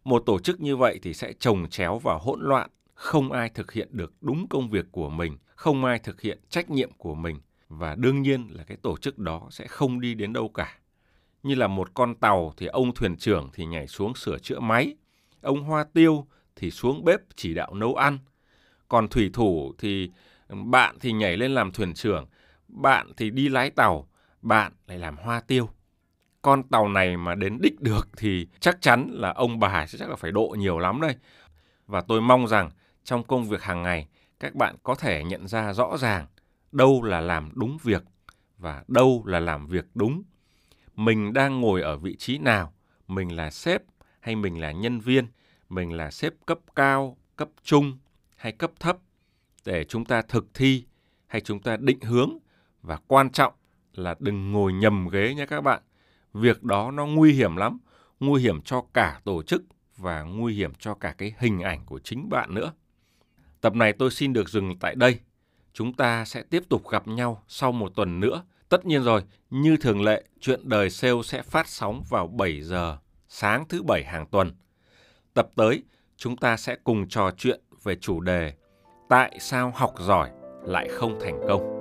Một 0.04 0.22
tổ 0.26 0.38
chức 0.38 0.60
như 0.60 0.76
vậy 0.76 0.98
thì 1.02 1.14
sẽ 1.14 1.32
trồng 1.32 1.68
chéo 1.68 1.98
và 1.98 2.14
hỗn 2.14 2.40
loạn, 2.42 2.70
không 2.94 3.32
ai 3.32 3.48
thực 3.48 3.72
hiện 3.72 3.88
được 3.90 4.12
đúng 4.20 4.46
công 4.48 4.70
việc 4.70 4.86
của 4.92 5.08
mình, 5.10 5.38
không 5.54 5.84
ai 5.84 5.98
thực 5.98 6.20
hiện 6.20 6.38
trách 6.48 6.70
nhiệm 6.70 6.90
của 6.92 7.14
mình 7.14 7.40
và 7.68 7.94
đương 7.94 8.22
nhiên 8.22 8.46
là 8.50 8.64
cái 8.64 8.76
tổ 8.76 8.96
chức 8.96 9.18
đó 9.18 9.48
sẽ 9.50 9.66
không 9.66 10.00
đi 10.00 10.14
đến 10.14 10.32
đâu 10.32 10.48
cả. 10.48 10.78
Như 11.42 11.54
là 11.54 11.66
một 11.66 11.94
con 11.94 12.14
tàu 12.14 12.52
thì 12.56 12.66
ông 12.66 12.94
thuyền 12.94 13.16
trưởng 13.16 13.48
thì 13.52 13.66
nhảy 13.66 13.86
xuống 13.86 14.14
sửa 14.14 14.38
chữa 14.38 14.60
máy, 14.60 14.96
ông 15.40 15.62
hoa 15.62 15.84
tiêu 15.84 16.26
thì 16.56 16.70
xuống 16.70 17.04
bếp 17.04 17.20
chỉ 17.36 17.54
đạo 17.54 17.74
nấu 17.74 17.94
ăn. 17.94 18.18
Còn 18.88 19.08
thủy 19.08 19.30
thủ 19.32 19.74
thì 19.78 20.10
bạn 20.48 20.96
thì 21.00 21.12
nhảy 21.12 21.36
lên 21.36 21.54
làm 21.54 21.72
thuyền 21.72 21.94
trưởng, 21.94 22.26
bạn 22.72 23.12
thì 23.16 23.30
đi 23.30 23.48
lái 23.48 23.70
tàu, 23.70 24.08
bạn 24.42 24.72
lại 24.86 24.98
làm 24.98 25.16
hoa 25.16 25.40
tiêu. 25.40 25.68
Con 26.42 26.62
tàu 26.62 26.88
này 26.88 27.16
mà 27.16 27.34
đến 27.34 27.58
đích 27.60 27.80
được 27.80 28.08
thì 28.16 28.48
chắc 28.60 28.80
chắn 28.80 29.08
là 29.12 29.32
ông 29.32 29.58
bà 29.58 29.86
sẽ 29.86 29.98
chắc 29.98 30.10
là 30.10 30.16
phải 30.16 30.32
độ 30.32 30.56
nhiều 30.58 30.78
lắm 30.78 31.00
đây. 31.00 31.16
Và 31.86 32.00
tôi 32.00 32.20
mong 32.20 32.48
rằng 32.48 32.70
trong 33.04 33.24
công 33.24 33.44
việc 33.44 33.62
hàng 33.62 33.82
ngày 33.82 34.08
các 34.40 34.54
bạn 34.54 34.76
có 34.82 34.94
thể 34.94 35.24
nhận 35.24 35.48
ra 35.48 35.72
rõ 35.72 35.96
ràng 35.96 36.26
đâu 36.72 37.02
là 37.02 37.20
làm 37.20 37.50
đúng 37.54 37.78
việc 37.82 38.02
và 38.58 38.84
đâu 38.88 39.22
là 39.26 39.40
làm 39.40 39.66
việc 39.66 39.84
đúng. 39.94 40.22
Mình 40.94 41.32
đang 41.32 41.60
ngồi 41.60 41.82
ở 41.82 41.96
vị 41.96 42.16
trí 42.16 42.38
nào, 42.38 42.72
mình 43.08 43.36
là 43.36 43.50
sếp 43.50 43.82
hay 44.20 44.36
mình 44.36 44.60
là 44.60 44.72
nhân 44.72 45.00
viên, 45.00 45.26
mình 45.68 45.92
là 45.92 46.10
sếp 46.10 46.32
cấp 46.46 46.58
cao, 46.76 47.16
cấp 47.36 47.48
trung 47.62 47.98
hay 48.36 48.52
cấp 48.52 48.70
thấp 48.80 48.98
để 49.64 49.84
chúng 49.84 50.04
ta 50.04 50.22
thực 50.22 50.54
thi 50.54 50.84
hay 51.26 51.40
chúng 51.40 51.60
ta 51.60 51.76
định 51.76 52.00
hướng 52.00 52.38
và 52.82 52.98
quan 53.06 53.30
trọng 53.30 53.52
là 53.94 54.14
đừng 54.18 54.52
ngồi 54.52 54.72
nhầm 54.72 55.08
ghế 55.08 55.34
nha 55.34 55.46
các 55.46 55.60
bạn. 55.60 55.82
Việc 56.34 56.62
đó 56.62 56.90
nó 56.90 57.06
nguy 57.06 57.32
hiểm 57.32 57.56
lắm, 57.56 57.78
nguy 58.20 58.42
hiểm 58.42 58.62
cho 58.62 58.84
cả 58.94 59.20
tổ 59.24 59.42
chức 59.42 59.62
và 59.96 60.22
nguy 60.22 60.54
hiểm 60.54 60.72
cho 60.78 60.94
cả 60.94 61.14
cái 61.18 61.34
hình 61.38 61.60
ảnh 61.60 61.80
của 61.86 61.98
chính 61.98 62.28
bạn 62.28 62.54
nữa. 62.54 62.72
Tập 63.60 63.74
này 63.74 63.92
tôi 63.92 64.10
xin 64.10 64.32
được 64.32 64.48
dừng 64.48 64.78
tại 64.78 64.94
đây. 64.94 65.18
Chúng 65.72 65.92
ta 65.92 66.24
sẽ 66.24 66.42
tiếp 66.42 66.62
tục 66.68 66.88
gặp 66.88 67.08
nhau 67.08 67.42
sau 67.48 67.72
một 67.72 67.92
tuần 67.96 68.20
nữa. 68.20 68.44
Tất 68.68 68.86
nhiên 68.86 69.02
rồi, 69.02 69.22
như 69.50 69.76
thường 69.76 70.02
lệ, 70.02 70.24
chuyện 70.40 70.60
đời 70.64 70.90
sale 70.90 71.22
sẽ 71.24 71.42
phát 71.42 71.68
sóng 71.68 72.02
vào 72.08 72.26
7 72.26 72.62
giờ 72.62 72.98
sáng 73.28 73.64
thứ 73.68 73.82
bảy 73.82 74.04
hàng 74.04 74.26
tuần. 74.26 74.52
Tập 75.34 75.48
tới, 75.56 75.82
chúng 76.16 76.36
ta 76.36 76.56
sẽ 76.56 76.76
cùng 76.84 77.08
trò 77.08 77.30
chuyện 77.30 77.60
về 77.82 77.96
chủ 77.96 78.20
đề 78.20 78.54
Tại 79.10 79.36
sao 79.40 79.72
học 79.74 79.94
giỏi 79.98 80.30
lại 80.64 80.88
không 80.88 81.18
thành 81.20 81.40
công? 81.48 81.79